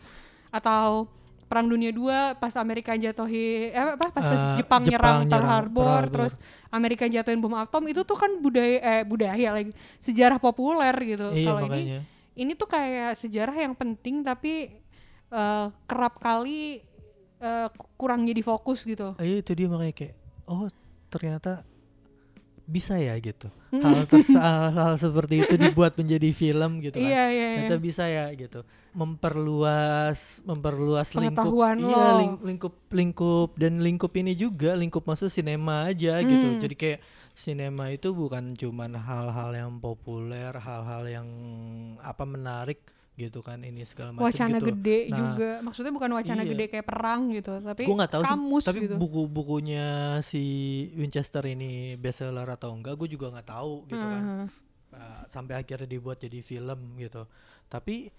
atau 0.50 1.12
perang 1.45 1.65
dunia 1.65 1.89
dua 1.89 2.17
pas 2.34 2.51
Amerika 2.55 2.91
jatuhi 2.93 3.69
eh 3.69 3.86
apa 3.93 4.10
pas, 4.10 4.25
pas 4.25 4.41
Ah, 4.43 4.55
Jepang, 4.55 4.81
nyerang 4.81 4.89
Jepang 4.89 5.17
Pearl 5.21 5.29
nyerang 5.31 5.47
Harbor, 5.47 5.71
Pearl 5.75 5.93
Harbor. 5.95 6.12
terus 6.12 6.34
Amerika 6.69 7.05
jatuhin 7.05 7.38
bom 7.38 7.53
atom 7.53 7.84
itu 7.86 8.01
tuh 8.01 8.15
kan 8.15 8.31
budaya 8.36 8.77
eh 8.81 9.01
budaya 9.03 9.49
lagi 9.51 9.69
sejarah 9.99 10.38
populer 10.38 10.95
gitu 11.05 11.29
iya 11.31 11.45
kalau 11.45 11.62
ini 11.67 11.81
ini 12.36 12.51
tuh 12.51 12.65
kayak 12.65 13.15
sejarah 13.15 13.55
yang 13.55 13.73
penting 13.73 14.19
tapi 14.19 14.73
eh, 15.27 15.65
kerap 15.86 16.17
kali 16.17 16.81
eh, 17.38 17.67
ku- 17.71 17.91
kurang 17.95 18.23
jadi 18.23 18.41
fokus 18.41 18.84
gitu. 18.84 19.13
Iya 19.15 19.39
itu 19.39 19.51
dia 19.53 19.67
makanya 19.67 19.93
kayak 19.93 20.15
oh 20.45 20.67
ternyata 21.08 21.63
bisa 22.65 22.97
ya 22.97 23.13
gitu 23.15 23.47
Hmm. 23.69 23.84
hal, 23.84 24.08
hal, 24.08 24.63
hal 24.71 24.93
seperti 24.95 25.43
itu 25.43 25.54
dibuat 25.56 25.93
menjadi 25.95 26.30
film 26.32 26.80
gitu 26.80 26.95
kan 26.95 27.04
Iya 27.04 27.23
iya 27.28 27.28
iya. 27.28 27.47
ternyata 27.60 27.78
bisa 27.78 28.04
ya 28.06 28.25
gitu 28.32 28.63
memperluas 28.95 30.19
memperluas 30.41 31.12
lingkup 31.13 31.51
iya 31.75 31.75
lo. 31.75 32.17
ling- 32.17 32.41
lingkup 32.41 32.73
lingkup 32.89 33.49
dan 33.54 33.80
lingkup 33.80 34.12
ini 34.13 34.32
juga 34.34 34.73
lingkup 34.73 35.04
masuk 35.04 35.28
sinema 35.28 35.86
aja 35.86 36.21
gitu 36.21 36.47
Hmm. 36.47 36.60
jadi 36.60 36.75
kayak 36.75 36.99
sinema 37.32 37.89
itu 37.89 38.12
bukan 38.12 38.54
cuman 38.54 38.95
hal-hal 38.95 39.51
yang 39.51 39.71
populer 39.78 40.56
hal-hal 40.56 41.04
yang 41.04 41.28
apa 41.99 42.23
menarik 42.23 42.80
gitu 43.15 43.39
kan 43.39 43.63
ini 43.63 43.88
segala 43.88 44.12
macam 44.12 44.28
wacana 44.28 44.60
gitu 44.60 44.67
gede 44.75 44.99
Nah, 45.08 45.17
juga. 45.17 45.49
Maksudnya 45.63 45.91
bukan 45.95 46.12
wacana 46.12 46.41
iya. 46.43 46.49
gede 46.51 46.65
kayak 46.67 46.84
perang 46.84 47.21
gitu, 47.32 47.54
tapi 47.63 47.82
gue 47.88 47.95
nggak 47.95 48.12
tahu 48.12 48.23
sih 48.23 48.32
kamus 48.36 48.63
tapi 48.67 48.80
gitu. 48.84 48.95
buku-bukunya 48.99 49.88
si 50.19 50.43
Winchester 50.93 51.43
ini 51.47 51.95
bestseller 51.95 52.47
atau 52.47 52.75
enggak 52.75 52.99
gue 52.99 53.08
juga 53.08 53.32
nggak 53.32 53.47
tahu 53.47 53.88
gitu 53.88 54.04
kan 54.04 54.21
Hmm. 54.21 54.47
uh, 54.91 55.23
sampai 55.28 55.63
akhirnya 55.63 55.88
dibuat 55.88 56.19
jadi 56.19 56.39
film 56.39 56.99
gitu 56.99 57.23
tapi 57.65 58.12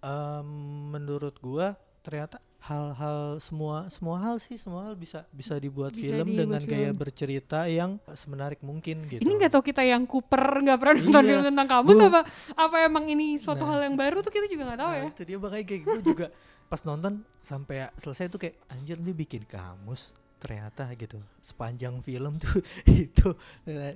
em, 0.00 0.48
menurut 0.92 1.40
gua 1.40 1.72
ternyata 2.04 2.36
hal-hal 2.60 3.40
semua 3.40 3.88
semua 3.88 4.16
hal 4.18 4.36
sih 4.36 4.54
semua 4.54 4.84
hal 4.84 4.94
bisa 4.94 5.24
bisa 5.30 5.56
dibuat 5.56 5.90
Bisa 5.90 6.12
film 6.12 6.28
dibuat 6.28 6.38
dengan 6.38 6.62
gaya 6.62 6.80
film. 6.86 6.96
bercerita 6.96 7.64
yang 7.66 7.96
semenarik 8.10 8.60
mungkin 8.60 9.04
gitu 9.06 9.20
Ini 9.20 9.32
nggak 9.34 9.50
tahu 9.50 9.64
kita 9.64 9.80
yang 9.82 10.04
Cooper 10.04 10.38
nggak 10.60 10.78
pernah 10.78 10.94
nonton 10.94 11.10
Iya. 11.18 11.30
film 11.30 11.44
tentang 11.46 11.66
kamus 11.66 11.96
Gua- 11.96 12.08
apa 12.10 12.20
apa 12.54 12.76
emang 12.82 13.04
ini 13.06 13.36
suatu 13.36 13.62
Nah. 13.62 13.70
hal 13.70 13.80
yang 13.82 13.96
baru 13.96 14.20
tuh 14.20 14.28
kita 14.28 14.46
juga 14.46 14.62
nggak 14.66 14.78
tahu 14.78 14.90
Nah, 14.90 14.98
ya. 14.98 15.04
itu 15.10 15.22
dia 15.24 15.36
makanya 15.38 15.64
kayak 15.66 15.82
gue 15.82 15.98
juga 16.04 16.26
pas 16.70 16.80
nonton 16.82 17.12
sampai 17.40 17.76
selesai 17.94 18.28
tuh 18.28 18.38
kayak 18.38 18.56
anjir 18.68 18.96
dia 18.96 19.14
bikin 19.14 19.42
kamus 19.42 20.12
ternyata 20.36 20.92
gitu 20.92 21.16
sepanjang 21.38 21.96
film 21.98 22.36
tuh 22.36 22.60
itu 22.86 23.32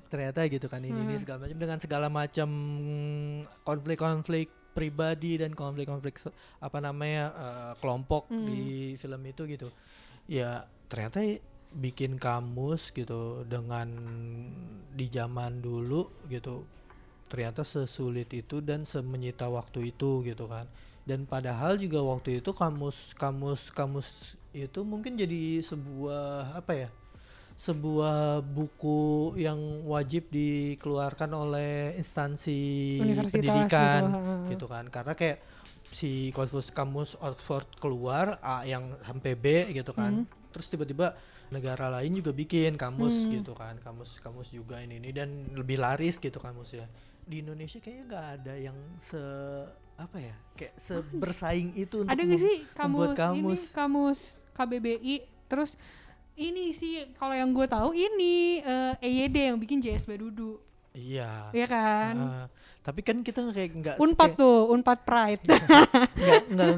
ternyata 0.06 0.40
gitu 0.44 0.64
kan 0.64 0.80
ini 0.80 0.96
ini 0.96 1.12
Hmm. 1.14 1.20
segala 1.20 1.38
macam 1.42 1.56
dengan 1.58 1.78
segala 1.78 2.06
macam 2.08 2.48
konflik-konflik 3.62 4.48
pribadi 4.78 5.42
dan 5.42 5.50
konflik-konflik 5.58 6.14
apa 6.62 6.78
namanya 6.78 7.24
eh, 7.34 7.72
kelompok 7.82 8.30
Hmm. 8.30 8.46
di 8.46 8.94
film 8.94 9.22
itu 9.26 9.42
gitu 9.50 9.68
ya 10.30 10.62
ternyata 10.86 11.18
bikin 11.74 12.16
kamus 12.16 12.94
gitu 12.94 13.42
dengan 13.44 13.90
di 14.94 15.06
zaman 15.10 15.58
dulu 15.58 16.06
gitu 16.30 16.62
ternyata 17.28 17.60
sesulit 17.60 18.30
itu 18.32 18.64
dan 18.64 18.88
semenyita 18.88 19.50
waktu 19.50 19.92
itu 19.92 20.24
gitu 20.24 20.48
kan 20.48 20.64
dan 21.04 21.24
padahal 21.28 21.76
juga 21.76 22.00
waktu 22.00 22.40
itu 22.40 22.52
kamus 22.56 23.12
kamus 23.16 23.68
kamus 23.72 24.08
itu 24.52 24.80
mungkin 24.84 25.16
jadi 25.16 25.60
sebuah 25.60 26.56
apa 26.56 26.72
ya 26.72 26.88
sebuah 27.58 28.38
buku 28.40 29.34
yang 29.34 29.58
wajib 29.82 30.30
dikeluarkan 30.30 31.26
oleh 31.34 31.98
instansi 31.98 32.54
Universitas 33.02 33.34
pendidikan 33.34 34.02
gitu, 34.46 34.54
gitu 34.54 34.66
kan. 34.70 34.86
Karena 34.86 35.12
kayak 35.12 35.42
si 35.90 36.30
kamus 36.30 36.70
kamus 36.70 37.10
Oxford 37.18 37.66
keluar 37.76 38.38
A 38.38 38.62
yang 38.62 38.94
sampai 39.02 39.34
B 39.34 39.46
gitu 39.74 39.90
kan. 39.90 40.22
Terus 40.54 40.70
tiba-tiba 40.70 41.18
negara 41.50 41.90
lain 41.90 42.14
juga 42.14 42.30
bikin 42.30 42.78
kamus 42.78 43.26
Hmm. 43.26 43.42
gitu 43.42 43.58
kan. 43.58 43.74
Kamus 43.82 44.22
kamus 44.22 44.54
juga 44.54 44.78
ini 44.78 45.02
ini 45.02 45.10
dan 45.10 45.26
lebih 45.50 45.82
laris 45.82 46.16
gitu 46.16 46.38
kamus 46.38 46.78
ya. 46.78 46.86
Di 47.26 47.42
Indonesia 47.42 47.82
kayaknya 47.82 48.04
nggak 48.06 48.26
ada 48.38 48.54
yang 48.54 48.78
se 49.02 49.18
apa 49.98 50.14
ya 50.16 50.36
kayak 50.54 50.78
sebersaing 50.78 51.74
itu 51.74 52.06
untuk 52.06 52.14
Ada 52.14 52.22
mem- 52.22 52.38
sih 52.38 52.58
kamus, 52.70 52.86
membuat 52.86 53.18
kamus? 53.18 53.60
ini 53.66 53.74
kamus 53.74 54.18
KBBI 54.54 55.14
terus 55.50 55.74
ini 56.38 56.70
sih 56.70 57.02
kalau 57.18 57.34
yang 57.34 57.50
gue 57.50 57.66
tahu 57.66 57.90
ini 57.92 58.62
eh, 58.62 58.94
EYD 59.02 59.50
yang 59.52 59.58
bikin 59.58 59.82
JSB 59.82 60.22
Dudu 60.22 60.62
iya. 60.92 61.48
Ya 61.50 61.66
kan? 61.66 62.14
Ah, 62.14 62.46
tapi 62.80 63.00
kan 63.00 63.20
kita 63.20 63.40
nggak 63.40 63.54
kayak 63.54 63.70
nggak 63.74 63.96
Unpad 63.98 64.28
kayak- 64.28 64.38
tuh 64.38 64.56
Unpad 64.68 64.98
Pride. 65.02 65.42
Nggak 66.18 66.42
nggak 66.48 66.72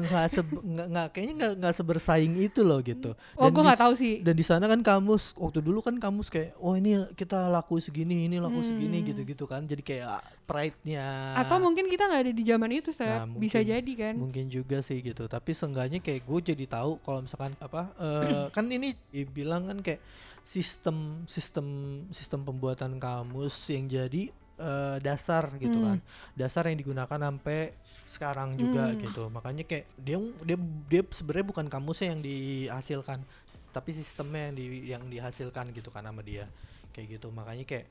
nggak 0.61 0.87
nggak 0.87 1.07
kayaknya 1.09 1.33
nggak 1.35 1.53
nggak 1.57 1.73
sebersaing 1.73 2.35
itu 2.37 2.61
loh 2.61 2.77
gitu. 2.79 3.15
Oh 3.33 3.43
Dan 3.43 3.51
gue 3.51 3.57
di 3.57 3.65
nggak 3.65 3.79
tahu 3.79 3.93
sih. 3.95 4.15
dan 4.21 4.33
di 4.33 4.43
sana 4.43 4.65
kan 4.65 4.79
kamus 4.79 5.33
waktu 5.35 5.59
dulu 5.59 5.79
kan 5.79 5.97
kamus 5.97 6.27
kayak 6.27 6.53
oh 6.57 6.73
ini 6.73 6.93
kita 7.13 7.47
laku 7.47 7.77
segini 7.77 8.27
ini 8.27 8.37
laku 8.37 8.61
segini 8.61 8.99
Hmm. 8.99 9.07
gitu-gitu 9.07 9.43
kan. 9.45 9.63
Jadi 9.63 9.81
kayak 9.81 10.19
pride-nya. 10.45 11.37
Atau 11.37 11.57
mungkin 11.57 11.87
kita 11.87 12.05
nggak 12.05 12.21
ada 12.21 12.33
di 12.33 12.43
zaman 12.43 12.69
itu 12.71 12.91
Seth. 12.91 13.07
Nah, 13.07 13.25
bisa 13.25 13.59
jadi 13.59 13.91
kan? 13.93 14.13
mungkin 14.15 14.45
juga 14.47 14.79
sih 14.79 14.99
gitu. 14.99 15.25
Tapi 15.25 15.51
seenggaknya 15.51 15.97
kayak 15.97 16.21
gue 16.21 16.39
jadi 16.45 16.65
tahu 16.69 16.99
kalau 16.99 17.23
misalkan 17.23 17.55
apa 17.57 17.89
eh, 17.97 18.45
kan 18.51 18.67
ini 18.67 18.93
dibilang 19.09 19.65
kan 19.65 19.79
kayak 19.79 20.01
sistem 20.41 21.21
sistem 21.29 21.67
sistem 22.09 22.41
pembuatan 22.41 22.97
kamus 22.97 23.69
yang 23.69 23.85
jadi 23.85 24.33
eh, 24.61 24.97
dasar 25.01 25.49
gitu 25.57 25.73
Hmm. 25.73 25.85
kan 25.85 25.97
dasar 26.37 26.69
yang 26.69 26.77
digunakan 26.77 27.17
sampai 27.17 27.73
sekarang 28.01 28.57
juga 28.57 28.93
Hmm. 28.93 28.99
gitu 29.01 29.23
makanya 29.29 29.65
kayak 29.65 29.89
dia 29.97 30.17
dia 30.45 30.57
dia 30.85 31.01
sebenarnya 31.09 31.47
bukan 31.49 31.65
kamusnya 31.65 32.13
yang 32.13 32.21
dihasilkan 32.21 33.25
tapi 33.71 33.89
sistemnya 33.89 34.51
yang 34.51 34.55
di 34.55 34.65
yang 34.85 35.03
dihasilkan 35.07 35.73
gitu 35.73 35.89
kan 35.89 36.05
sama 36.05 36.21
dia 36.21 36.45
kayak 36.91 37.17
gitu 37.17 37.31
makanya 37.31 37.65
kayak 37.65 37.87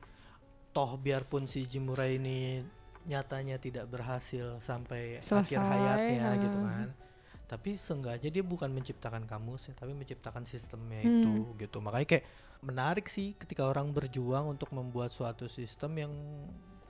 toh 0.71 0.95
biarpun 0.95 1.51
si 1.51 1.67
Jimura 1.67 2.07
ini 2.07 2.63
nyatanya 3.01 3.57
tidak 3.57 3.89
berhasil 3.89 4.61
sampai 4.61 5.19
akhir 5.19 5.57
Selesai, 5.57 5.57
hayatnya 5.57 6.23
ha. 6.23 6.37
gitu 6.39 6.59
kan 6.61 6.87
tapi 7.51 7.75
seenggaknya 7.75 8.31
dia 8.31 8.45
bukan 8.47 8.71
menciptakan 8.71 9.27
kamus 9.27 9.75
tapi 9.75 9.91
menciptakan 9.91 10.47
sistemnya 10.47 11.03
Hmm. 11.03 11.11
itu 11.11 11.31
gitu 11.67 11.83
makanya 11.83 12.07
kayak 12.07 12.25
menarik 12.63 13.11
sih 13.11 13.35
ketika 13.35 13.67
orang 13.67 13.91
berjuang 13.91 14.47
untuk 14.47 14.71
membuat 14.71 15.11
suatu 15.11 15.51
sistem 15.51 15.99
yang 15.99 16.13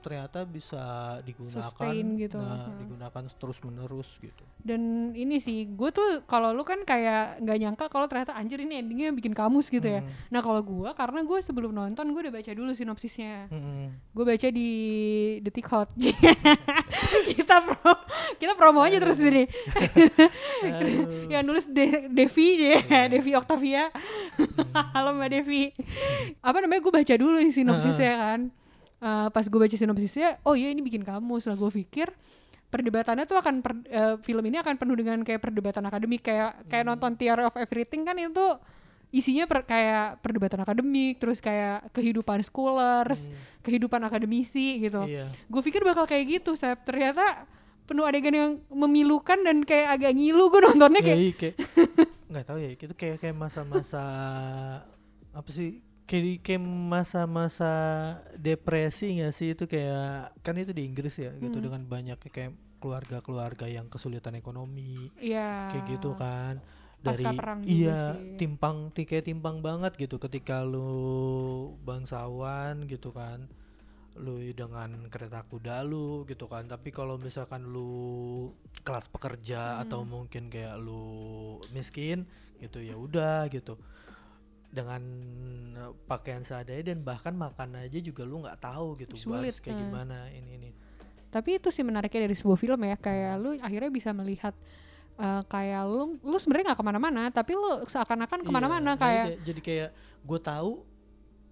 ternyata 0.01 0.43
bisa 0.43 0.81
digunakan 1.21 1.61
Sustain 1.63 2.17
gitu. 2.17 2.35
nah, 2.35 2.65
Hmm. 2.65 2.77
digunakan 2.79 3.23
terus 3.31 3.57
menerus 3.61 4.09
gitu. 4.17 4.43
Dan 4.57 4.81
ini 5.11 5.37
sih 5.37 5.65
gue 5.67 5.89
tuh 5.89 6.05
kalau 6.25 6.51
lu 6.51 6.61
kan 6.61 6.81
kayak 6.81 7.39
nggak 7.39 7.57
nyangka 7.57 7.85
kalau 7.87 8.05
ternyata 8.05 8.33
anjir 8.33 8.57
ini 8.59 8.77
endingnya 8.77 9.09
bikin 9.11 9.31
kamus 9.31 9.67
gitu 9.67 9.85
ya. 9.87 10.01
Hmm. 10.01 10.09
nah 10.27 10.39
kalau 10.39 10.59
gue 10.59 10.89
karena 10.91 11.21
gue 11.21 11.39
sebelum 11.39 11.71
nonton 11.71 12.05
gue 12.07 12.21
udah 12.21 12.33
baca 12.33 12.51
dulu 12.51 12.71
sinopsisnya. 12.71 13.45
Mm-mm. 13.47 13.93
gue 14.11 14.25
baca 14.27 14.47
di 14.49 14.69
detik 15.39 15.65
hot. 15.67 15.89
Kita 17.31 17.55
pro 17.59 17.93
kita 18.37 18.53
promo 18.53 18.79
aja 18.79 18.97
terus 18.97 19.17
ini 19.17 19.43
yang 21.27 21.43
nulis 21.43 21.67
De- 21.67 22.07
Devi 22.07 22.47
ya 22.63 23.07
Devi 23.07 23.31
Octavia. 23.33 23.89
Halo 24.95 25.13
mbak 25.13 25.29
Devi. 25.31 25.71
Apa 26.39 26.59
namanya 26.59 26.81
gue 26.81 26.93
baca 26.93 27.13
dulu 27.15 27.37
nih 27.37 27.51
sinopsisnya 27.51 28.13
kan 28.17 28.41
Eh, 29.01 29.27
pas 29.33 29.41
gue 29.41 29.57
baca 29.57 29.73
sinopsisnya 29.73 30.37
oh 30.45 30.53
iya 30.53 30.69
ini 30.69 30.85
bikin 30.85 31.01
kamu. 31.01 31.41
Setelah 31.41 31.57
gue 31.57 31.71
pikir 31.81 32.13
perdebatannya 32.69 33.25
tuh 33.25 33.35
akan 33.35 33.59
per- 33.59 33.83
eh, 33.89 34.15
film 34.21 34.45
ini 34.45 34.61
akan 34.61 34.77
penuh 34.77 34.93
dengan 34.93 35.25
kayak 35.25 35.41
perdebatan 35.41 35.81
akademik. 35.83 36.21
Kayak 36.21 36.61
kayak 36.69 36.85
nonton 36.85 37.17
Theory 37.17 37.43
of 37.43 37.57
Everything 37.57 38.05
kan 38.05 38.13
itu 38.15 38.45
isinya 39.11 39.43
per- 39.43 39.65
kayak 39.65 40.21
perdebatan 40.21 40.61
akademik 40.61 41.19
terus 41.19 41.41
kayak 41.41 41.89
kehidupan 41.91 42.45
scholars 42.45 43.27
kehidupan 43.59 43.99
akademisi 43.99 44.79
gitu. 44.79 45.01
Iya. 45.03 45.27
Gue 45.49 45.61
pikir 45.65 45.81
bakal 45.81 46.05
kayak 46.05 46.39
gitu 46.39 46.53
Sep. 46.53 46.85
ternyata 46.85 47.49
penuh 47.89 48.05
adegan 48.05 48.31
yang 48.31 48.51
memilukan 48.69 49.35
dan 49.41 49.65
kayak 49.65 49.97
agak 49.97 50.13
ngilu 50.15 50.47
gue 50.47 50.61
nontonnya 50.63 51.01
Ya, 51.01 51.07
kayak 51.09 51.19
iya, 51.19 51.33
kayak 51.35 51.55
nggak 52.31 52.45
tahu 52.47 52.57
ya 52.61 52.69
itu 52.71 52.95
kayak 52.95 53.17
kayak 53.19 53.35
masa-masa 53.35 54.03
apa 55.33 55.49
sih 55.51 55.83
kayak 56.11 56.43
kayak 56.43 56.59
masa-masa 56.61 57.73
depresi 58.35 59.15
nggak 59.15 59.31
sih 59.31 59.55
itu 59.55 59.63
kayak 59.63 60.35
kan 60.37 60.53
itu 60.53 60.71
di 60.71 60.83
Inggris 60.83 61.15
ya 61.15 61.31
gitu 61.33 61.55
Hmm. 61.55 61.65
dengan 61.65 61.81
banyak 61.85 62.19
kayak 62.21 62.51
keluarga-keluarga 62.77 63.65
yang 63.65 63.87
kesulitan 63.87 64.35
ekonomi 64.35 65.07
ya 65.15 65.69
kayak 65.69 65.85
gitu 65.89 66.11
kan 66.13 66.59
dari 66.99 67.23
perang 67.23 67.63
iya 67.63 68.13
sih. 68.13 68.35
timpang 68.37 68.91
ti- 68.91 69.05
kayak 69.05 69.23
timpang 69.23 69.57
banget 69.59 69.95
gitu 69.95 70.19
ketika 70.19 70.61
lu 70.61 70.91
bangsawan 71.81 72.85
gitu 72.85 73.09
kan 73.09 73.47
lu 74.13 74.43
dengan 74.51 75.07
kereta 75.07 75.41
kuda 75.41 75.81
lu 75.81 76.25
gitu 76.25 76.43
kan 76.45 76.67
tapi 76.67 76.91
kalau 76.91 77.15
misalkan 77.15 77.63
lu 77.65 78.51
kelas 78.81 79.07
pekerja 79.07 79.77
Hmm. 79.77 79.81
atau 79.81 80.03
mungkin 80.03 80.49
kayak 80.49 80.75
lu 80.75 81.05
miskin 81.71 82.27
gitu 82.59 82.77
ya 82.77 82.93
udah 82.93 83.47
gitu 83.47 83.79
dengan 84.71 85.03
eh, 85.75 85.93
pakaian 86.07 86.41
seadanya 86.41 86.95
dan 86.95 87.03
bahkan 87.03 87.35
makan 87.35 87.75
aja 87.75 87.99
juga 87.99 88.23
lu 88.23 88.41
nggak 88.41 88.59
tahu 88.63 88.95
gitu 89.03 89.19
Sulit, 89.19 89.59
kayak 89.59 89.75
hmm. 89.75 89.83
gimana 89.91 90.17
ini 90.31 90.51
ini 90.57 90.69
tapi 91.31 91.59
itu 91.59 91.71
sih 91.71 91.83
menariknya 91.83 92.27
dari 92.27 92.35
sebuah 92.35 92.59
film 92.59 92.79
ya 92.83 92.95
kayak 92.99 93.33
lu 93.39 93.55
akhirnya 93.59 93.91
bisa 93.91 94.11
melihat 94.11 94.55
eh, 95.19 95.41
kayak 95.47 95.83
lu 95.87 96.19
lu 96.23 96.37
sebenarnya 96.39 96.71
nggak 96.71 96.79
ke 96.79 96.85
mana-mana 96.87 97.23
tapi 97.31 97.51
lu 97.55 97.83
seakan-akan 97.87 98.39
Iya, 98.43 98.47
ke 98.47 98.51
mana-mana 98.51 98.83
nah 98.83 98.95
kayak 98.99 99.25
iya, 99.27 99.37
jadi 99.43 99.61
kayak 99.63 99.89
gue 100.23 100.39
tahu 100.39 100.71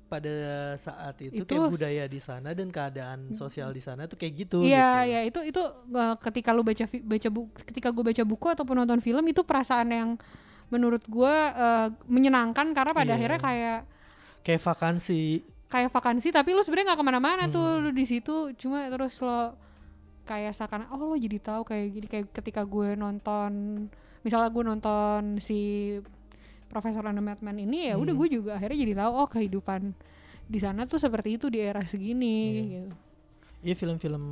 pada 0.10 0.34
saat 0.73 1.21
itu, 1.21 1.45
Itu 1.45 1.45
kayak 1.45 1.69
budaya 1.69 2.03
di 2.10 2.17
sana 2.17 2.58
dan 2.58 2.73
keadaan 2.73 3.29
sosial 3.38 3.69
di 3.69 3.77
sana 3.77 4.10
tuh 4.10 4.17
kayak 4.17 4.34
gitu 4.41 4.65
Iya, 4.65 5.05
gitu. 5.05 5.13
ya 5.13 5.19
itu 5.21 5.39
itu 5.53 5.62
eh, 5.93 6.15
ketika 6.17 6.49
lu 6.49 6.65
baca 6.65 6.84
baca 6.89 7.29
buku, 7.29 7.49
ketika 7.69 7.88
gue 7.93 8.03
baca 8.03 8.23
buku 8.25 8.47
ataupun 8.49 8.75
nonton 8.84 8.99
film 9.05 9.21
itu 9.29 9.45
perasaan 9.45 9.89
yang 9.93 10.10
menurut 10.69 11.03
gue 11.03 11.36
eh, 11.49 11.88
menyenangkan 12.05 12.71
karena 12.71 12.91
pada 12.91 13.08
Iya. 13.08 13.15
akhirnya 13.15 13.39
kayak 13.39 13.79
kayak 14.41 14.62
vakansi 14.62 15.21
kayak 15.65 15.89
vakansi 15.89 16.29
tapi 16.29 16.49
lu 16.51 16.62
sebenarnya 16.62 16.93
nggak 16.93 16.99
ke 16.99 17.05
mana-mana 17.05 17.43
tuh 17.45 17.62
Hmm. 17.77 17.84
lu 17.84 17.91
di 17.91 18.01
situ 18.03 18.53
cuma 18.55 18.86
terus 18.88 19.17
lo 19.19 19.53
kayak 20.23 20.53
seakan 20.53 20.89
oh 20.89 21.01
lo 21.03 21.15
jadi 21.15 21.38
tahu 21.38 21.62
kayak 21.63 21.86
gini 21.91 22.08
kayak 22.08 22.25
ketika 22.32 22.62
gue 22.63 22.93
nonton 22.93 23.51
misalnya 24.19 24.47
gue 24.47 24.63
nonton 24.63 25.21
si 25.38 25.60
Profesor 26.65 27.01
and 27.03 27.17
the 27.17 27.23
Madman 27.23 27.58
ini 27.58 27.89
ya 27.89 27.95
udah 27.95 28.12
Hmm. 28.12 28.21
gue 28.21 28.29
juga 28.32 28.51
akhirnya 28.55 28.77
jadi 28.79 28.93
tahu 28.95 29.12
oh 29.15 29.27
kehidupan 29.27 29.82
di 30.45 30.58
sana 30.58 30.86
tuh 30.86 30.97
seperti 30.97 31.36
itu 31.36 31.45
di 31.47 31.60
era 31.60 31.82
segini 31.84 32.38
Iya. 32.47 32.62
gitu. 32.63 32.95
iya 33.62 33.75
film-film 33.75 34.23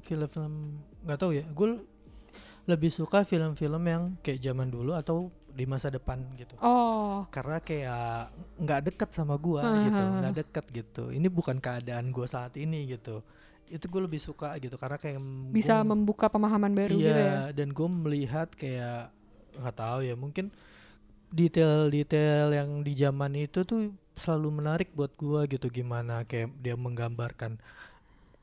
film-film 0.00 0.54
nggak 1.02 1.18
tahu 1.18 1.30
ya 1.32 1.44
gue 1.46 1.68
lebih 2.66 2.90
suka 2.90 3.22
film-film 3.22 3.82
yang 3.82 4.02
kayak 4.20 4.42
zaman 4.42 4.68
dulu 4.68 4.92
atau 4.92 5.30
di 5.56 5.64
masa 5.64 5.88
depan 5.88 6.20
gitu. 6.36 6.52
Oh, 6.60 7.24
karena 7.32 7.56
kayak 7.58 8.28
nggak 8.60 8.80
deket 8.92 9.08
sama 9.10 9.40
gua 9.40 9.64
Ah, 9.64 9.80
gitu 9.82 9.96
ah, 9.98 10.08
ah. 10.12 10.18
nggak 10.20 10.34
deket 10.44 10.64
gitu. 10.70 11.04
Ini 11.08 11.26
bukan 11.32 11.56
keadaan 11.56 12.12
gua 12.12 12.28
saat 12.28 12.52
ini 12.60 12.84
gitu. 12.92 13.24
Itu 13.66 13.90
gue 13.90 13.98
lebih 13.98 14.22
suka 14.22 14.54
gitu 14.62 14.76
karena 14.78 14.94
kayak 14.94 15.18
bisa 15.50 15.82
gua- 15.82 15.90
membuka 15.90 16.30
pemahaman 16.30 16.70
baru 16.70 16.94
iya, 16.94 17.02
gitu 17.02 17.18
ya? 17.18 17.36
dan 17.50 17.68
gue 17.74 17.88
melihat 17.90 18.46
kayak 18.54 19.10
nggak 19.58 19.74
tahu 19.74 19.98
ya 20.06 20.14
mungkin 20.14 20.54
detail-detail 21.32 22.54
yang 22.54 22.70
di 22.86 22.92
zaman 22.94 23.34
itu 23.34 23.66
tuh 23.66 23.90
selalu 24.14 24.62
menarik 24.62 24.88
buat 24.94 25.10
gua 25.18 25.44
gitu. 25.50 25.66
Gimana 25.68 26.22
kayak 26.24 26.54
dia 26.62 26.78
menggambarkan 26.78 27.58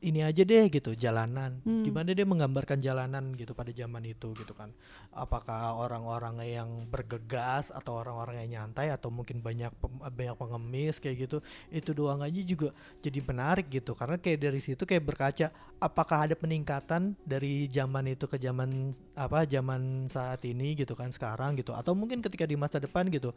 ini 0.04 0.20
aja 0.22 0.44
deh 0.44 0.68
gitu 0.68 0.92
jalanan. 0.94 1.64
Hmm. 1.64 1.88
gimana 1.88 2.12
dia 2.12 2.28
menggambarkan 2.28 2.84
jalanan 2.84 3.32
gitu 3.40 3.56
pada 3.56 3.72
zaman 3.72 4.04
itu 4.04 4.36
gitu 4.36 4.52
kan? 4.52 4.76
Apakah 5.16 5.80
orang-orang 5.80 6.44
yang 6.44 6.70
bergegas 6.92 7.72
atau 7.72 8.04
orang-orang 8.04 8.44
yang 8.44 8.50
nyantai 8.60 8.92
atau 8.92 9.08
mungkin 9.08 9.40
banyak 9.40 9.72
banyak 10.12 10.36
pengemis 10.36 11.00
kayak 11.00 11.28
gitu 11.30 11.38
itu 11.72 11.96
doang 11.96 12.20
aja 12.20 12.42
juga 12.44 12.76
jadi 13.00 13.20
menarik 13.24 13.72
gitu. 13.72 13.96
Karena 13.96 14.20
kayak 14.20 14.40
dari 14.44 14.60
situ 14.60 14.84
kayak 14.84 15.08
berkaca 15.08 15.48
apakah 15.80 16.28
ada 16.28 16.36
peningkatan 16.36 17.16
dari 17.24 17.72
zaman 17.72 18.12
itu 18.12 18.28
ke 18.28 18.36
zaman 18.36 18.92
apa 19.16 19.48
zaman 19.48 20.12
saat 20.12 20.44
ini 20.44 20.76
gitu 20.76 20.94
kan 20.94 21.10
sekarang 21.16 21.56
gitu? 21.56 21.72
Atau 21.72 21.96
mungkin 21.96 22.20
ketika 22.20 22.44
di 22.44 22.60
masa 22.60 22.84
depan 22.84 23.08
gitu 23.08 23.32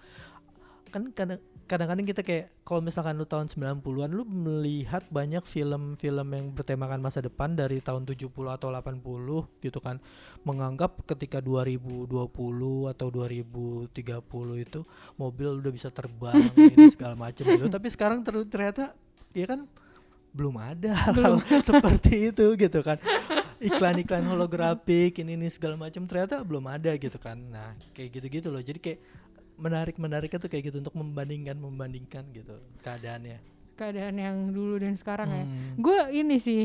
kan 0.88 1.11
kadang- 1.11 1.42
kadang-kadang 1.66 2.07
kita 2.07 2.22
kayak 2.22 2.55
kalau 2.62 2.79
misalkan 2.79 3.18
lu 3.18 3.27
tahun 3.27 3.51
90-an 3.51 4.07
lu 4.09 4.22
melihat 4.22 5.03
banyak 5.11 5.42
film-film 5.42 6.29
yang 6.31 6.46
bertemakan 6.55 7.03
masa 7.03 7.18
depan 7.18 7.53
dari 7.53 7.83
tahun 7.83 8.07
70 8.07 8.31
atau 8.49 8.70
80 8.70 9.03
gitu 9.59 9.83
kan. 9.83 9.99
Menganggap 10.42 11.03
ketika 11.05 11.42
2020 11.42 12.07
atau 12.87 13.11
2030 13.11 13.90
itu 14.57 14.81
mobil 15.14 15.49
udah 15.59 15.72
bisa 15.75 15.90
terbang 15.90 16.38
ini 16.70 16.87
segala 16.87 17.18
macam 17.18 17.42
gitu. 17.42 17.66
Tapi 17.66 17.88
sekarang 17.90 18.22
ter- 18.22 18.46
ternyata 18.46 18.94
ya 19.35 19.51
kan 19.51 19.66
belum 20.31 20.55
ada 20.61 20.92
hal 21.11 21.42
seperti 21.66 22.31
itu 22.31 22.46
gitu 22.55 22.79
kan. 22.81 23.03
Iklan-iklan 23.57 24.22
holografik 24.22 25.16
ini 25.18 25.35
ini 25.35 25.49
segala 25.49 25.75
macam 25.75 26.05
ternyata 26.05 26.44
belum 26.46 26.62
ada 26.68 26.94
gitu 26.94 27.18
kan. 27.18 27.40
Nah 27.40 27.75
kayak 27.90 28.20
gitu-gitu 28.20 28.53
loh. 28.53 28.62
Jadi 28.62 28.79
kayak 28.79 29.01
menarik 29.57 29.97
menariknya 29.97 30.38
tuh 30.38 30.51
kayak 30.53 30.73
gitu 30.73 30.77
untuk 30.85 30.95
membandingkan 30.97 31.57
membandingkan 31.57 32.29
gitu 32.33 32.61
keadaannya. 32.85 33.40
Keadaan 33.77 34.16
yang 34.16 34.37
dulu 34.53 34.81
dan 34.81 34.97
sekarang 34.97 35.29
ya. 35.29 35.45
Hmm. 35.45 35.77
gue 35.77 35.99
ini 36.16 36.37
sih 36.40 36.64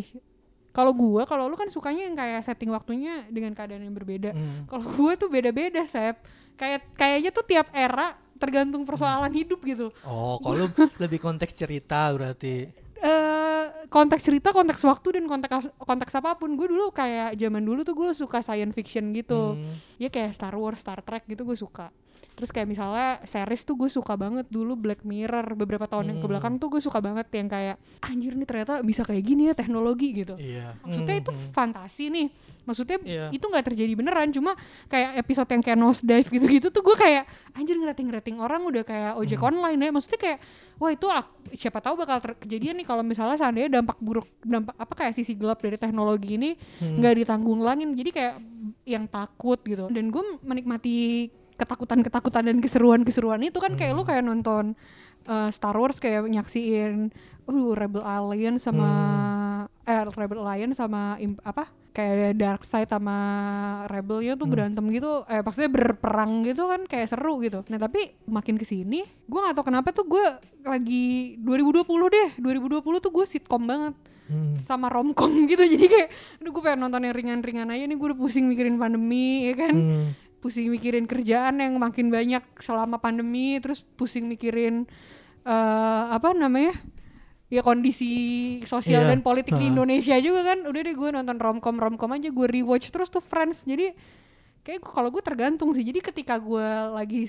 kalau 0.72 0.96
gue 0.96 1.24
kalau 1.28 1.52
lu 1.52 1.60
kan 1.60 1.68
sukanya 1.68 2.08
yang 2.08 2.16
kayak 2.16 2.48
setting 2.48 2.72
waktunya 2.72 3.28
dengan 3.28 3.52
keadaan 3.52 3.84
yang 3.84 3.96
berbeda. 3.96 4.32
Hmm. 4.32 4.68
kalau 4.68 4.86
gue 4.88 5.12
tuh 5.20 5.28
beda-beda 5.32 5.84
sep. 5.84 6.20
Kayak 6.56 6.94
kayaknya 6.94 7.32
tuh 7.34 7.46
tiap 7.48 7.68
era 7.74 8.16
tergantung 8.40 8.84
persoalan 8.84 9.32
hidup 9.32 9.60
gitu. 9.64 9.88
Oh 10.04 10.40
kalau 10.40 10.68
lebih 11.04 11.20
konteks 11.20 11.56
cerita 11.56 12.12
berarti. 12.12 12.70
Eh 13.02 13.66
konteks 13.92 14.24
cerita 14.24 14.54
konteks 14.56 14.80
waktu 14.88 15.20
dan 15.20 15.26
konteks 15.28 15.76
konteks 15.80 16.14
apa 16.16 16.40
pun. 16.40 16.56
Gue 16.56 16.72
dulu 16.72 16.92
kayak 16.96 17.36
zaman 17.36 17.64
dulu 17.64 17.84
tuh 17.84 17.96
gue 17.96 18.10
suka 18.16 18.40
science 18.40 18.76
fiction 18.76 19.12
gitu. 19.12 19.60
Hmm. 19.60 19.74
ya 20.00 20.08
kayak 20.08 20.32
Star 20.36 20.56
Wars 20.56 20.80
Star 20.80 21.04
Trek 21.04 21.28
gitu 21.28 21.44
gue 21.44 21.56
suka 21.60 21.92
terus 22.32 22.50
kayak 22.50 22.66
misalnya 22.66 23.20
series 23.22 23.62
tuh 23.62 23.76
gue 23.76 23.88
suka 23.88 24.14
banget 24.14 24.48
dulu 24.48 24.74
Black 24.74 25.02
Mirror 25.02 25.54
beberapa 25.54 25.84
tahun 25.84 26.10
yang 26.10 26.18
Hmm. 26.18 26.24
ke 26.24 26.32
belakang 26.32 26.54
tuh 26.56 26.68
gue 26.70 26.80
suka 26.80 26.98
banget 26.98 27.28
yang 27.30 27.46
kayak 27.46 27.76
anjir 28.02 28.32
nih 28.32 28.46
ternyata 28.46 28.74
bisa 28.80 29.02
kayak 29.02 29.22
gini 29.22 29.48
ya 29.48 29.54
teknologi 29.54 30.16
gitu 30.16 30.34
iya 30.36 30.74
maksudnya 30.80 31.16
itu 31.18 31.30
Hmm. 31.30 31.52
fantasi 31.52 32.06
nih 32.08 32.28
maksudnya 32.62 32.98
Iya. 33.00 33.26
itu 33.30 33.42
nggak 33.42 33.66
terjadi 33.66 33.94
beneran 33.94 34.30
cuma 34.30 34.54
kayak 34.88 35.18
episode 35.18 35.50
yang 35.50 35.62
kayak 35.62 35.78
nose 35.78 36.02
dive 36.02 36.28
gitu-gitu 36.28 36.68
tuh 36.68 36.82
gue 36.82 36.96
kayak 36.96 37.24
anjir 37.52 37.76
ngerating-ngerating 37.76 38.38
orang 38.38 38.62
udah 38.64 38.82
kayak 38.82 39.12
ojek 39.16 39.38
Hmm. 39.38 39.50
online 39.52 39.80
ya 39.80 39.90
maksudnya 39.92 40.20
kayak 40.20 40.40
wah 40.78 40.90
itu 40.90 41.06
siapa 41.54 41.78
tahu 41.78 41.94
bakal 41.96 42.18
ter- 42.20 42.38
kejadian 42.40 42.76
nih 42.76 42.86
kalau 42.86 43.02
misalnya 43.02 43.36
seandainya 43.36 43.70
dampak 43.72 43.98
buruk 43.98 44.26
dampak 44.42 44.74
apa 44.74 44.94
kayak 44.96 45.14
sisi 45.14 45.34
gelap 45.34 45.58
dari 45.58 45.76
teknologi 45.76 46.36
ini 46.36 46.56
Hmm. 46.78 46.98
nggak 46.98 47.14
ditanggungulangin 47.20 47.92
jadi 47.94 48.10
kayak 48.10 48.36
yang 48.84 49.06
takut 49.06 49.58
gitu 49.62 49.86
dan 49.88 50.08
gue 50.08 50.24
menikmati 50.42 51.28
ketakutan-ketakutan 51.62 52.44
dan 52.44 52.58
keseruan-keseruan 52.58 53.42
itu 53.42 53.58
kan 53.58 53.74
kayak 53.76 53.94
lu 53.94 54.02
kayak 54.02 54.22
nonton 54.22 54.74
uh, 55.26 55.48
Star 55.48 55.74
Wars 55.74 55.98
kayak 55.98 56.26
nyaksiin 56.26 57.14
uh 57.44 57.72
Rebel 57.72 58.02
Alliance 58.02 58.64
sama 58.64 58.90
eh 59.84 60.02
Rebel 60.08 60.40
Alliance 60.40 60.78
sama 60.78 61.18
imp- 61.18 61.42
apa 61.42 61.70
kayak 61.92 62.34
Dark 62.34 62.64
Side 62.64 62.88
sama 62.88 63.18
Rebelnya 63.86 64.34
tuh 64.34 64.48
berantem 64.48 64.86
gitu 64.90 65.26
eh 65.26 65.42
maksudnya 65.42 65.68
berperang 65.68 66.42
gitu 66.42 66.66
kan 66.66 66.86
kayak 66.86 67.08
seru 67.08 67.38
gitu. 67.40 67.68
Nah 67.68 67.78
tapi 67.78 68.00
makin 68.26 68.56
ke 68.56 68.64
sini 68.64 69.02
gue 69.04 69.40
gak 69.42 69.54
tau 69.54 69.66
kenapa 69.66 69.92
tuh 69.92 70.08
gue 70.08 70.26
lagi 70.64 71.36
2020 71.38 71.84
deh 72.08 72.30
2020 72.38 72.80
tuh 73.00 73.12
gue 73.12 73.26
sitcom 73.26 73.64
banget 73.64 73.96
Hmm. 74.32 74.56
sama 74.64 74.88
romcom 74.88 75.28
gitu. 75.52 75.60
Jadi 75.60 75.86
kayak 75.86 76.08
aduh 76.40 76.50
gue 76.50 76.64
pengen 76.64 76.80
nonton 76.80 77.04
yang 77.04 77.12
ringan-ringan 77.12 77.68
aja 77.68 77.84
nih 77.84 77.92
gue 77.94 78.08
udah 78.08 78.16
pusing 78.16 78.48
mikirin 78.48 78.80
pandemi 78.80 79.52
ya 79.52 79.60
kan. 79.60 79.76
Hmm. 79.76 80.08
Pusing 80.42 80.68
mikirin 80.68 81.06
kerjaan 81.06 81.56
yang 81.56 81.78
makin 81.78 82.10
banyak 82.10 82.42
selama 82.58 82.98
pandemi 82.98 83.56
terus 83.58 83.86
pusing 83.86 84.26
mikirin 84.26 84.90
eh 85.42 86.04
apa 86.10 86.34
namanya 86.34 86.74
ya 87.48 87.62
kondisi 87.62 88.12
sosial 88.64 89.04
Iya, 89.04 89.10
dan 89.10 89.22
politik 89.22 89.54
di 89.54 89.66
ha. 89.66 89.72
Indonesia 89.72 90.16
juga 90.18 90.42
kan 90.48 90.64
udah 90.64 90.82
deh 90.82 90.94
gue 90.94 91.10
nonton 91.12 91.36
romcom 91.36 91.76
romcom 91.76 92.10
aja 92.10 92.28
gue 92.28 92.48
rewatch 92.50 92.90
terus 92.90 93.08
tuh 93.08 93.20
Friends 93.20 93.64
jadi 93.64 93.92
kayak 94.62 94.80
gua- 94.80 94.94
kalau 94.94 95.10
gue 95.10 95.20
tergantung 95.20 95.70
sih 95.72 95.84
jadi 95.84 96.00
ketika 96.02 96.38
gue 96.38 96.64
lagi 96.92 97.28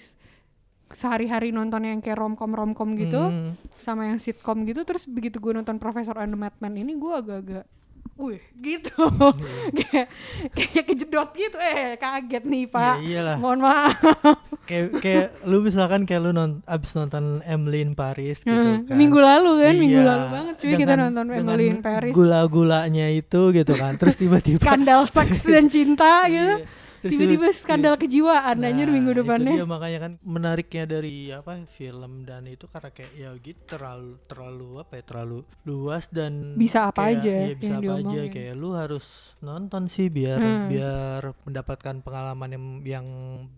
sehari-hari 0.88 1.50
nonton 1.50 1.82
yang 1.82 1.98
kayak 1.98 2.16
romcom 2.16 2.52
romcom 2.52 2.92
gitu 2.94 3.18
Hmm. 3.18 3.56
sama 3.76 4.06
yang 4.06 4.16
sitcom 4.16 4.62
gitu 4.62 4.84
terus 4.84 5.04
begitu 5.06 5.36
gue 5.36 5.52
nonton 5.52 5.76
Profesor 5.76 6.14
and 6.16 6.30
the 6.30 6.38
Madman 6.38 6.76
ini 6.76 6.92
gue 6.94 7.12
agak-agak 7.12 7.64
Wih 8.14 8.38
gitu. 8.56 8.92
Kayak 9.80 10.06
kayak 10.52 10.84
kejedot 10.84 11.30
gitu. 11.32 11.56
Eh 11.56 11.96
kaget 11.96 12.44
nih 12.44 12.64
pak. 12.66 12.96
Iya 12.96 13.08
iyalah. 13.08 13.36
mohon 13.36 13.60
maaf. 13.60 13.98
Kayak 14.62 14.86
kayak 14.96 15.26
lu 15.42 15.58
misalkan 15.60 16.04
kayak 16.04 16.22
lu 16.22 16.30
non, 16.30 16.62
abis 16.64 16.92
nonton 16.92 17.42
Emily 17.42 17.80
in 17.80 17.92
Paris 17.92 18.40
gitu 18.40 18.52
Hmm, 18.52 18.84
kan. 18.84 18.94
minggu 18.94 19.18
lalu 19.18 19.50
kan 19.60 19.74
minggu 19.74 19.98
Iya, 19.98 20.06
lalu 20.06 20.26
banget 20.30 20.54
cuy 20.56 20.70
kita 20.72 20.78
dengan- 20.88 21.00
nonton 21.08 21.24
dengan 21.26 21.42
Emily 21.42 21.64
in 21.66 21.80
Paris. 21.80 22.12
gula-gulanya 22.12 23.06
itu 23.10 23.42
gitu 23.50 23.72
kan. 23.72 23.92
Terus 23.96 24.14
tiba-tiba 24.14 24.60
skandal 24.62 25.02
seks 25.04 25.42
dan 25.42 25.66
cinta 25.66 26.12
gitu. 26.28 26.54
Iya, 26.58 26.68
tiba-tiba 27.04 27.46
tiba- 27.46 27.56
skandal 27.56 27.94
kejiwaan 27.96 28.56
anjir 28.58 28.84
Nah, 28.84 28.92
minggu 28.92 29.10
itu 29.10 29.18
depannya 29.18 29.52
dia 29.52 29.66
makanya 29.66 29.98
kan 30.00 30.12
menariknya 30.20 30.84
dari 30.86 31.14
apa 31.28 31.52
film 31.68 32.22
dan 32.22 32.44
itu 32.44 32.64
karena 32.66 32.88
kayak 32.88 33.12
ya 33.12 33.30
gitu 33.36 33.60
terlalu 33.66 34.18
terlalu 34.22 34.68
apa 34.78 34.92
ya 34.92 35.02
terlalu 35.02 35.38
luas 35.62 36.04
dan 36.08 36.54
Bisa 36.54 36.86
apa 36.86 37.02
kayak- 37.04 37.18
aja 37.18 37.34
iya, 37.42 37.54
bisa 37.54 37.74
apa 37.74 37.92
aja 37.96 38.20
kayak 38.28 38.54
lu 38.54 38.70
harus 38.72 39.06
nonton 39.38 39.82
sih 39.86 40.06
biar 40.06 40.38
Hmm. 40.38 40.68
biar 40.68 41.22
mendapatkan 41.42 41.94
pengalaman 41.98 42.50
yang 42.50 42.64
yang 42.84 43.06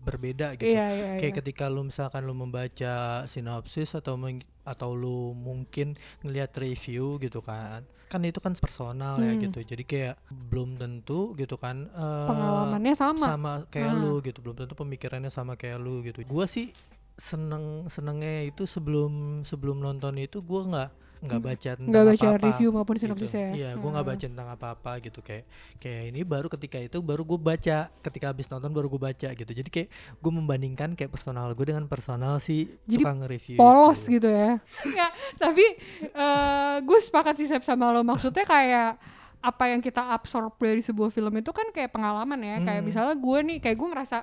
berbeda 0.01 0.55
gitu 0.55 0.65
iya 0.67 0.85
iya 0.89 1.07
kayak 1.15 1.29
iya. 1.29 1.37
ketika 1.37 1.65
lu 1.67 1.83
misalkan 1.83 2.21
lu 2.21 2.33
membaca 2.33 2.95
sinopsis 3.25 3.93
atau 3.93 4.17
atau 4.65 4.91
lu 4.91 5.31
mungkin 5.31 5.93
ngelihat 6.19 6.51
review 6.57 7.15
gitu 7.17 7.39
kan. 7.39 7.85
Kan 8.05 8.21
itu 8.21 8.37
kan 8.37 8.53
personal 8.53 9.17
ya 9.17 9.31
Hmm. 9.31 9.41
gitu. 9.41 9.59
Jadi 9.61 9.83
kayak 9.83 10.15
belum 10.29 10.75
tentu 10.75 11.33
gitu 11.33 11.55
kan 11.55 11.85
eh, 11.87 12.27
pengalamannya 12.27 12.93
sama, 12.93 13.25
sama 13.27 13.53
kayak 13.69 13.87
Ah. 13.87 13.97
lu 13.97 14.19
gitu. 14.19 14.41
Belum 14.41 14.55
tentu 14.55 14.73
pemikirannya 14.73 15.29
sama 15.29 15.53
kayak 15.53 15.77
lu 15.77 16.01
gitu. 16.01 16.19
Gua 16.23 16.45
sih 16.45 16.73
seneng 17.15 17.87
senengnya 17.87 18.43
itu 18.43 18.65
sebelum 18.65 19.41
sebelum 19.41 19.79
nonton 19.79 20.17
itu 20.17 20.41
gua 20.41 20.61
nggak 20.65 20.89
nggak 21.25 21.41
baca 21.41 21.69
tentang 21.73 21.87
nggak 21.87 22.05
baca 22.07 22.25
apa-apa 22.27 22.45
review 22.45 22.69
maupun 22.69 22.93
gitu. 22.93 23.03
sinopsisnya 23.03 23.47
Iya, 23.51 23.69
gue 23.73 23.89
nggak 23.89 24.01
Hmm. 24.01 24.13
baca 24.13 24.25
tentang 24.27 24.49
apa-apa 24.49 24.91
gitu 24.99 25.19
kayak 25.19 25.43
kayak 25.75 26.01
ini 26.09 26.21
baru 26.21 26.47
ketika 26.47 26.77
itu 26.77 26.97
baru 26.99 27.21
gue 27.21 27.39
baca 27.39 27.77
ketika 27.99 28.25
habis 28.27 28.45
nonton 28.47 28.69
baru 28.69 28.87
gue 28.87 29.01
baca 29.03 29.29
gitu. 29.31 29.51
Jadi 29.51 29.69
kayak 29.69 29.89
gue 30.15 30.31
membandingkan 30.31 30.93
kayak 30.93 31.09
personal 31.09 31.51
gue 31.51 31.65
dengan 31.65 31.85
personal 31.85 32.37
si 32.37 32.69
Jadi 32.83 32.99
tukang 32.99 33.19
review. 33.21 33.55
polos 33.55 34.01
itu. 34.03 34.15
gitu 34.15 34.27
ya. 34.27 34.61
Nggak, 34.83 35.11
tapi 35.37 35.65
eh 36.07 36.75
gue 36.79 36.99
sepakat 36.99 37.35
sih 37.35 37.47
sama 37.59 37.89
lo 37.89 38.01
maksudnya 38.01 38.43
kayak 38.43 38.97
apa 39.39 39.69
yang 39.69 39.77
kita 39.77 40.01
absorb 40.09 40.57
dari 40.57 40.81
sebuah 40.81 41.07
film 41.07 41.29
itu 41.35 41.49
kan 41.49 41.69
kayak 41.69 41.91
pengalaman 41.91 42.39
ya 42.39 42.57
kayak 42.59 42.81
Hmm. 42.81 42.87
misalnya 42.87 43.13
gue 43.15 43.39
nih 43.43 43.57
kayak 43.59 43.77
gue 43.77 43.89
ngerasa 43.91 44.17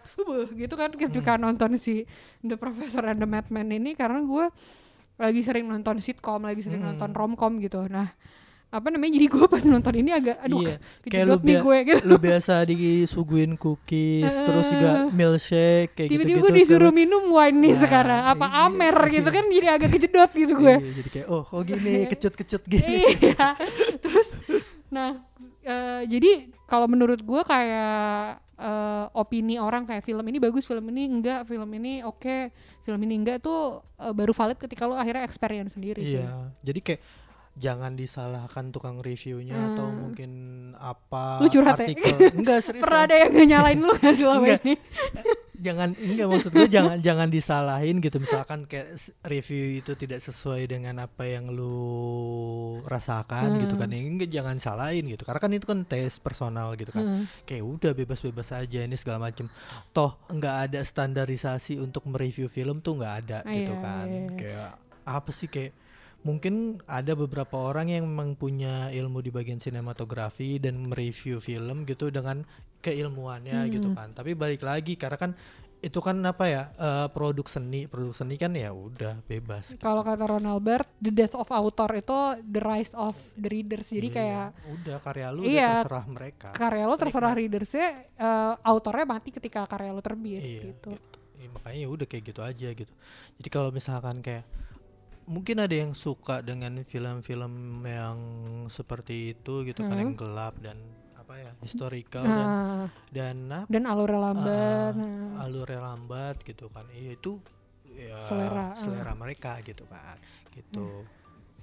gitu 0.53 0.75
kan 0.75 0.91
ketika 0.93 1.33
nonton 1.37 1.77
si 1.77 2.03
The 2.41 2.57
Professor 2.57 3.07
and 3.07 3.17
the 3.17 3.29
Madman 3.29 3.71
ini 3.71 3.95
karena 3.95 4.19
gue 4.21 4.51
lagi 5.15 5.41
sering 5.41 5.65
nonton 5.65 5.99
sitcom 5.99 6.41
lagi 6.41 6.61
sering 6.61 6.81
Hmm. 6.81 6.95
nonton 6.95 7.11
romcom 7.11 7.59
gitu 7.59 7.85
nah 7.87 8.11
apa 8.69 8.89
namanya 8.89 9.13
jadi 9.13 9.29
gue 9.29 9.45
pas 9.47 9.61
nonton 9.63 9.95
ini 9.95 10.11
agak 10.11 10.41
aduh 10.41 10.65
Iya, 10.65 10.77
kayak 11.05 11.25
lu, 11.27 11.35
nih 11.39 11.57
gue 11.59 11.77
gitu 11.85 12.03
lu 12.03 12.17
biasa 12.17 12.55
disuguhin 12.65 13.53
cookies, 13.55 14.33
terus 14.33 14.67
juga 14.67 15.13
milkshake 15.13 15.93
kayak 15.93 16.09
tiba-tiba 16.09 16.25
gitu-gitu. 16.33 16.41
gue 16.43 16.53
disuruh 16.57 16.89
sekarang- 16.89 16.97
minum 16.99 17.23
wine 17.29 17.59
nih 17.59 17.69
Nah, 17.71 17.81
sekarang 17.83 18.23
apa 18.27 18.47
iya, 18.47 18.65
amer 18.65 18.97
gitu 19.11 19.29
iya. 19.29 19.35
kan 19.35 19.45
jadi 19.47 19.67
agak 19.71 19.89
kejedot 19.91 20.31
gitu 20.33 20.53
gue 20.57 20.75
Iya, 20.75 20.93
jadi 20.95 21.09
kayak 21.11 21.27
oh 21.29 21.43
kok 21.43 21.63
gini 21.63 21.95
kecut-kecut 22.11 22.63
gini. 22.65 22.97
iya 23.21 23.49
terus 23.99 24.29
nah 24.89 25.21
eh, 25.63 26.03
jadi 26.07 26.31
kalau 26.65 26.89
menurut 26.89 27.21
gue 27.21 27.43
kayak 27.45 28.41
eh, 28.63 29.05
opini 29.13 29.59
orang 29.59 29.83
kayak 29.83 30.01
film 30.01 30.23
ini 30.23 30.39
bagus 30.39 30.63
film 30.63 30.87
ini 30.89 31.11
enggak 31.11 31.45
film 31.45 31.67
ini 31.73 32.01
oke 32.01 32.55
film 32.81 33.01
ini 33.01 33.15
enggak 33.17 33.39
tuh 33.39 33.61
eh, 33.97 34.11
baru 34.11 34.31
valid 34.31 34.57
ketika 34.57 34.87
lo 34.87 34.95
akhirnya 34.95 35.23
experience 35.23 35.75
sendiri 35.75 35.99
sih 36.01 36.23
Iya, 36.23 36.55
jadi 36.63 36.81
kayak 36.81 37.03
jangan 37.53 37.93
disalahkan 37.93 38.71
tukang 38.71 38.97
reviewnya 38.99 39.53
atau 39.53 39.85
Hmm. 39.85 39.99
mungkin 40.01 40.31
apa 40.75 41.37
Lu 41.39 41.51
curhat 41.51 41.77
ya? 41.77 41.85
artikel 41.85 42.17
enggak 42.33 42.59
serius 42.65 42.81
Pernah 42.81 43.01
ada 43.05 43.17
yang 43.19 43.33
nyalain 43.45 43.79
lu 43.79 43.93
gak 43.93 44.15
selama 44.15 44.47
ini? 44.57 44.75
Jangan 45.63 45.95
enggak 45.95 46.27
maksud 46.27 46.51
gue 46.51 46.67
jangan 46.67 46.99
jangan 46.99 47.31
disalahin 47.31 48.03
gitu. 48.03 48.19
Misalkan 48.19 48.67
kayak 48.67 48.99
review 49.25 49.79
itu 49.79 49.95
tidak 49.95 50.19
sesuai 50.19 50.67
dengan 50.67 51.07
apa 51.07 51.23
yang 51.25 51.49
lu 51.49 51.79
rasakan 52.85 53.63
gitu 53.63 53.79
kan. 53.79 53.89
Ya 53.89 54.03
enggak 54.03 54.31
jangan 54.31 54.57
salahin 54.59 55.07
gitu. 55.09 55.23
Karena 55.23 55.41
kan 55.41 55.51
itu 55.55 55.67
kan 55.67 55.87
tes 55.87 56.19
personal 56.19 56.75
gitu 56.75 56.91
kan. 56.91 57.03
Hmm. 57.03 57.25
kayak 57.47 57.65
udah 57.65 57.93
bebas-bebas 57.95 58.53
aja 58.53 58.83
ini 58.83 58.97
segala 58.99 59.23
macem. 59.23 59.47
Toh 59.95 60.19
nggak 60.29 60.57
ada 60.69 60.81
standarisasi 60.83 61.79
untuk 61.79 62.05
mereview 62.11 62.51
film 62.51 62.83
tuh 62.83 62.99
nggak 62.99 63.15
ada 63.27 63.39
Ah, 63.43 63.53
gitu 63.55 63.73
iya, 63.75 63.83
kan. 63.83 64.07
iya, 64.07 64.21
iya. 64.21 64.31
kayak 64.37 64.71
apa 65.03 65.31
sih 65.35 65.49
kayak 65.51 65.73
mungkin 66.23 66.79
ada 66.87 67.19
beberapa 67.19 67.59
orang 67.59 67.91
yang 67.91 68.07
memang 68.07 68.39
punya 68.39 68.95
ilmu 68.95 69.19
di 69.19 69.35
bagian 69.35 69.59
sinematografi 69.59 70.63
dan 70.63 70.87
mereview 70.87 71.43
film 71.43 71.83
gitu 71.83 72.15
dengan 72.15 72.47
keilmuannya 72.83 73.71
gitu 73.71 73.89
Hmm. 73.89 73.97
kan 73.97 74.09
tapi 74.13 74.35
balik 74.35 74.61
lagi 74.61 74.99
karena 74.99 75.17
kan 75.17 75.33
itu 75.83 75.99
kan 75.99 76.15
apa 76.23 76.47
ya 76.47 76.63
eh, 76.75 77.07
produk 77.11 77.43
seni 77.47 77.91
produk 77.91 78.15
seni 78.15 78.39
kan 78.39 78.55
ya 78.55 78.71
udah 78.71 79.19
bebas 79.27 79.75
Kalau 79.79 80.07
kata 80.07 80.31
Ronald 80.31 80.63
Bert, 80.63 80.87
the 80.99 81.11
death 81.11 81.35
of 81.35 81.51
author 81.51 81.91
itu 81.93 82.15
the 82.39 82.63
rise 82.63 82.95
of 82.95 83.19
the 83.35 83.51
readers. 83.51 83.91
Jadi 83.91 84.07
Iya, 84.07 84.15
kayak 84.15 84.47
udah 84.79 84.97
karya 85.03 85.27
lu 85.35 85.43
Iya. 85.43 85.51
udah 85.51 85.75
terserah 85.83 86.07
mereka 86.07 86.49
karya 86.55 86.85
lo 86.87 86.95
terserah 86.95 87.33
readersnya, 87.35 87.89
eh, 88.15 88.53
autornya 88.63 89.07
mati 89.11 89.35
ketika 89.35 89.67
karya 89.67 89.91
lo 89.91 89.99
terbit 89.99 90.39
iya 90.39 90.63
gitu. 90.71 90.95
gitu. 90.95 91.19
Ya, 91.43 91.51
makanya 91.51 91.79
ya 91.83 91.89
udah 91.91 92.07
kayak 92.07 92.25
gitu 92.31 92.41
aja 92.47 92.69
gitu 92.71 92.93
jadi 93.43 93.49
kalau 93.51 93.75
misalkan 93.75 94.23
kayak 94.23 94.47
mungkin 95.23 95.59
ada 95.59 95.75
yang 95.75 95.91
suka 95.91 96.39
dengan 96.39 96.79
film-film 96.83 97.55
yang 97.83 98.19
seperti 98.71 99.35
itu 99.35 99.67
gitu 99.67 99.83
kan 99.83 99.99
yang 99.99 100.15
gelap 100.15 100.55
dan 100.63 100.79
apa 101.33 101.41
ya 101.41 101.53
historical 101.59 102.23
dan 102.23 102.37
Nah, 102.37 102.87
dan 103.09 103.37
apa 103.51 103.67
dan 103.67 103.83
alurnya 103.85 104.21
lambat. 104.23 104.93
ah, 104.93 105.01
nah. 105.01 105.43
alurnya 105.43 105.81
lambat 105.83 106.37
gitu 106.43 106.69
kan 106.69 106.85
iya 106.93 107.17
itu 107.17 107.41
ya 107.91 108.21
Selera, 108.23 108.67
ah. 108.67 108.77
selera 108.77 109.13
mereka 109.15 109.57
gitu 109.63 109.89
kan 109.89 110.21
gitu 110.53 111.09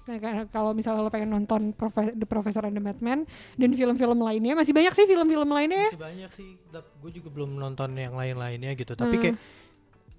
Nah, 0.01 0.17
karena 0.17 0.41
kalau 0.47 0.73
misalnya 0.73 1.05
lo 1.05 1.13
pengen 1.13 1.29
nonton 1.29 1.69
Profe- 1.71 2.17
The 2.17 2.25
Professor 2.25 2.65
and 2.65 2.73
the 2.73 2.81
Madman 2.81 3.29
dan 3.53 3.69
film-film 3.71 4.17
lainnya, 4.17 4.57
masih 4.57 4.73
banyak 4.73 4.89
sih 4.89 5.05
film-film 5.05 5.45
lainnya. 5.47 5.77
ya. 5.79 5.89
masih 5.91 6.01
banyak 6.01 6.31
sih 6.33 6.49
gue 6.73 7.11
juga 7.13 7.29
belum 7.29 7.53
nonton 7.53 7.93
yang 7.93 8.17
lain-lainnya 8.17 8.73
gitu 8.73 8.97
tapi 8.97 9.13
Hmm. 9.13 9.23
kayak 9.23 9.37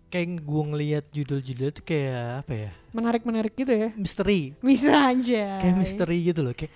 kayak 0.09 0.29
gue 0.41 0.63
ngelihat 0.65 1.05
judul-judul 1.09 1.69
itu 1.71 1.83
kayak 1.85 2.23
apa 2.41 2.53
ya 2.57 2.71
Menarik-menarik 2.93 3.51
gitu 3.53 3.73
ya. 3.73 3.91
misteri 3.93 4.55
Bisa 4.61 5.11
aja. 5.11 5.59
kayak 5.59 5.75
misteri 5.77 6.19
gitu 6.25 6.41
loh 6.41 6.51
kayak 6.53 6.71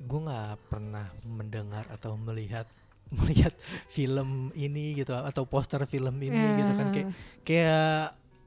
gue 0.00 0.20
nggak 0.20 0.50
pernah 0.66 1.06
mendengar 1.22 1.84
atau 1.88 2.16
melihat 2.16 2.64
melihat 3.20 3.52
film 3.86 4.54
ini 4.54 4.94
gitu 4.94 5.12
atau 5.12 5.42
poster 5.44 5.82
film 5.84 6.14
ini 6.18 6.38
gitu 6.56 6.72
kan 6.72 6.88
kayak 6.90 7.08
kayak 7.42 7.98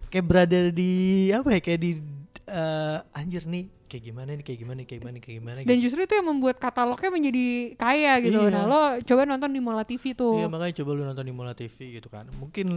kayak 0.07 0.25
berada 0.25 0.59
di 0.69 0.93
apa 1.29 1.49
ya 1.51 1.59
kayak 1.59 1.79
di 1.79 1.91
eh, 2.43 2.97
anjir 3.13 3.43
nih 3.43 3.67
kayak 3.85 4.03
gimana 4.03 4.29
nih 4.33 4.41
kayak 4.41 4.59
gimana 4.59 4.77
nih 4.79 4.87
kayak 4.87 4.99
gimana 4.99 5.13
nih, 5.13 5.21
kayak 5.21 5.37
gimana 5.37 5.57
Dan 5.59 5.67
gitu. 5.69 5.83
justru 5.85 5.99
itu 6.01 6.13
yang 6.15 6.27
membuat 6.27 6.57
katalognya 6.57 7.09
menjadi 7.11 7.45
kaya 7.77 8.13
gitu. 8.19 8.39
Iya. 8.41 8.49
Nah, 8.49 8.63
lo 8.65 8.81
coba 8.99 9.21
nonton 9.23 9.49
di 9.49 9.61
Mola 9.61 9.85
TV 9.85 10.03
tuh. 10.13 10.33
Iya 10.33 10.49
makanya 10.49 10.73
coba 10.81 10.89
lu 10.91 11.03
nonton 11.05 11.21
di 11.23 11.33
Mola 11.33 11.53
TV 11.53 11.77
gitu 11.93 12.09
kan 12.09 12.25
mungkin 12.33 12.67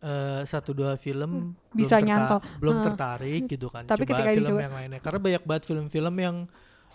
eh, 0.00 0.42
satu 0.44 0.70
dua 0.70 0.94
film 0.94 1.50
belum 1.50 1.74
Bisa 1.74 1.96
terta- 1.96 2.06
nyantol. 2.06 2.38
belum 2.56 2.74
Heeh. 2.74 2.86
tertarik 2.86 3.42
gitu 3.48 3.66
kan 3.68 3.82
Tapi 3.84 4.04
coba 4.04 4.22
film 4.28 4.46
dicoba- 4.46 4.62
yang 4.62 4.74
lainnya 4.74 5.00
karena 5.00 5.18
banyak 5.18 5.42
banget 5.42 5.62
film-film 5.66 6.14
yang 6.16 6.36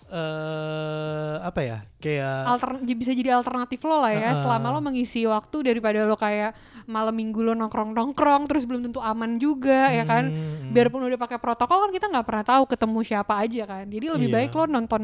eh 0.08 1.34
apa 1.40 1.60
ya 1.60 1.78
kayak 1.96 2.38
Altern- 2.48 2.80
j- 2.80 2.94
bisa 2.94 3.10
jadi 3.10 3.30
alternatif 3.32 3.82
lo 3.82 3.98
lah 3.98 4.10
ya 4.10 4.30
Heeh. 4.30 4.38
selama 4.38 4.70
lo 4.70 4.80
mengisi 4.80 5.22
waktu 5.24 5.56
daripada 5.64 6.02
lo 6.02 6.14
kayak 6.14 6.54
malam 6.84 7.12
minggu 7.12 7.40
lo 7.40 7.52
nongkrong 7.52 7.90
nongkrong 7.90 8.46
terus 8.46 8.62
belum 8.62 8.84
tentu 8.84 9.00
aman 9.00 9.36
juga 9.36 9.90
ya 9.90 10.02
kan 10.02 10.24
Hmm, 10.26 10.70
biarpun 10.70 11.02
udah 11.02 11.16
pakai 11.16 11.36
protokol 11.36 11.78
kan 11.80 11.90
kita 11.92 12.06
nggak 12.08 12.22
pernah 12.24 12.44
tahu 12.44 12.62
ketemu 12.66 12.98
siapa 13.02 13.34
aja 13.36 13.62
kan 13.64 13.84
jadi 13.84 14.06
lebih 14.12 14.28
Iya. 14.28 14.36
baik 14.36 14.50
lo 14.52 14.64
nonton 14.66 15.02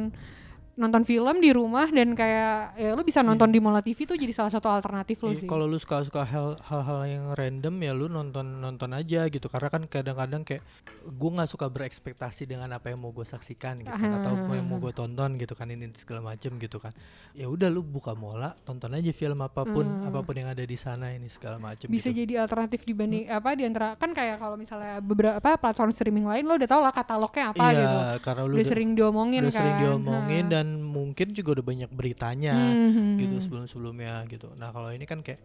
nonton 0.75 1.03
film 1.03 1.37
di 1.37 1.51
rumah 1.51 1.85
dan 1.87 2.13
kayak 2.13 2.53
ya 2.75 2.91
lo 2.91 3.01
bisa 3.01 3.21
nonton 3.21 3.47
di 3.47 3.59
Mola 3.59 3.79
TV 3.79 4.05
tuh 4.05 4.15
jadi 4.15 4.33
salah 4.33 4.49
satu 4.49 4.67
alternatif 4.67 5.21
lo 5.21 5.29
Iya, 5.31 5.39
sih. 5.39 5.47
kalau 5.47 5.65
lu 5.65 5.77
suka-suka 5.77 6.25
hal- 6.25 6.57
hal-hal 6.63 7.01
yang 7.05 7.25
random 7.31 7.75
ya 7.77 7.93
lu 7.93 8.09
nonton 8.09 8.57
nonton 8.57 8.91
aja 8.91 9.27
gitu. 9.27 9.47
Karena 9.47 9.69
kan 9.69 9.85
kadang-kadang 9.85 10.41
kayak 10.43 10.65
gue 11.03 11.31
nggak 11.31 11.47
suka 11.47 11.67
berekspektasi 11.67 12.47
dengan 12.47 12.73
apa 12.73 12.89
yang 12.89 12.99
mau 12.99 13.11
gue 13.11 13.23
saksikan 13.23 13.81
gitu 13.81 13.93
kan, 13.93 14.17
atau 14.17 14.33
apa 14.35 14.53
yang 14.55 14.65
mau 14.65 14.79
gue 14.79 14.93
tonton 14.93 15.37
gitu 15.37 15.53
kan 15.53 15.67
ini 15.67 15.93
segala 15.93 16.25
macem 16.27 16.57
gitu 16.57 16.79
kan. 16.79 16.97
Ya 17.33 17.47
udah 17.47 17.69
lu 17.69 17.83
buka 17.83 18.13
mola 18.13 18.57
tonton 18.63 18.91
aja 18.91 19.11
film 19.11 19.41
apa 19.41 19.63
pun 19.63 19.85
apa 20.03 20.21
pun 20.21 20.35
yang 20.35 20.49
ada 20.49 20.63
di 20.63 20.75
sana 20.75 21.11
ini 21.11 21.29
segala 21.29 21.59
macem 21.59 21.85
bisa 21.87 22.09
gitu. 22.09 22.25
jadi 22.25 22.41
alternatif 22.41 22.83
dibanding 22.83 23.29
apa 23.29 23.53
di 23.53 23.63
antara 23.63 23.93
kan 23.95 24.11
kayak 24.11 24.37
kalau 24.37 24.55
misalnya 24.55 24.99
beberapa 24.99 25.53
platform 25.53 25.91
streaming 25.91 26.25
lain 26.25 26.43
lo 26.43 26.55
udah 26.55 26.67
tau 26.67 26.81
lah 26.81 26.91
katalognya 26.91 27.51
apa 27.51 27.65
iya 27.67 27.77
gitu. 27.77 27.99
karena 28.23 28.43
lu 28.43 28.55
udah 28.55 28.67
sering 28.67 28.91
diomongin 28.93 29.41
udah 29.43 29.51
kan. 29.51 29.59
sering 29.59 29.77
diomongin 29.79 30.21
Ha. 30.43 30.51
dan 30.51 30.62
mungkin 30.81 31.31
juga 31.31 31.55
udah 31.55 31.67
banyak 31.67 31.91
beritanya 31.91 32.55
Mhm. 32.55 33.17
gitu 33.17 33.37
sebelum-sebelumnya 33.41 34.27
gitu. 34.27 34.51
Nah 34.55 34.69
kalau 34.69 34.89
ini 34.89 35.05
kan 35.05 35.21
kayak 35.21 35.41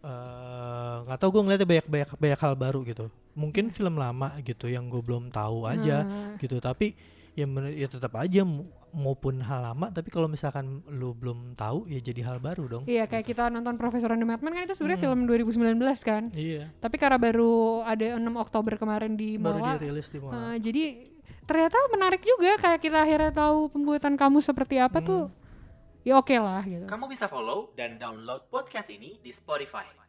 eh, 0.00 0.94
nggak 1.02 1.18
tahu 1.18 1.30
gue 1.30 1.42
ngeliatnya 1.44 1.68
banyak 1.68 1.86
banyak 1.86 2.10
banyak 2.16 2.40
hal 2.40 2.54
baru 2.54 2.80
gitu. 2.82 3.04
Mungkin 3.32 3.68
film 3.68 3.94
lama 3.94 4.32
gitu 4.40 4.66
yang 4.66 4.86
gue 4.86 4.98
belum 4.98 5.28
tahu 5.28 5.64
aja 5.66 6.02
Hmm. 6.02 6.34
gitu. 6.36 6.56
Tapi 6.56 6.96
ya, 7.32 7.44
ya 7.70 7.86
tetap 7.86 8.16
aja 8.16 8.40
maupun 8.90 9.38
hal 9.38 9.60
lama. 9.62 9.86
Tapi 9.88 10.08
kalau 10.08 10.26
misalkan 10.26 10.80
lu 10.88 11.12
belum 11.12 11.52
tahu 11.52 11.84
ya 11.86 12.00
jadi 12.00 12.24
hal 12.24 12.38
baru 12.38 12.64
dong. 12.66 12.84
Iya 12.84 13.06
kayak 13.06 13.22
kita 13.24 13.46
nonton 13.46 13.76
Profesor 13.76 14.10
and 14.10 14.18
the 14.18 14.26
Madman 14.26 14.50
kan 14.50 14.64
itu 14.64 14.72
sebenarnya 14.72 15.00
film 15.00 15.20
2019 15.24 15.76
kan. 16.00 16.32
Iya. 16.32 16.72
Tapi 16.74 16.96
karena 16.96 17.14
baru 17.14 17.52
ada 17.82 18.16
6 18.16 18.34
Oktober 18.34 18.74
kemarin 18.74 19.14
di 19.14 19.36
Baru 19.36 19.60
Mola. 19.60 19.76
dirilis 19.76 20.08
di 20.08 20.18
Mola. 20.18 20.32
eh, 20.50 20.56
jadi 20.58 20.82
ternyata 21.50 21.74
menarik 21.90 22.22
juga 22.22 22.54
kayak 22.62 22.78
kita 22.78 23.02
akhirnya 23.02 23.34
tahu 23.34 23.74
pembuatan 23.74 24.14
kamu 24.14 24.38
seperti 24.38 24.78
apa 24.78 25.02
tuh. 25.02 25.26
Ya 26.06 26.14
oke 26.14 26.32
lah 26.38 26.62
gitu. 26.62 26.86
Kamu 26.86 27.10
bisa 27.10 27.26
follow 27.26 27.74
dan 27.74 27.98
download 27.98 28.46
podcast 28.46 28.86
ini 28.94 29.18
di 29.18 29.34
Spotify. 29.34 29.99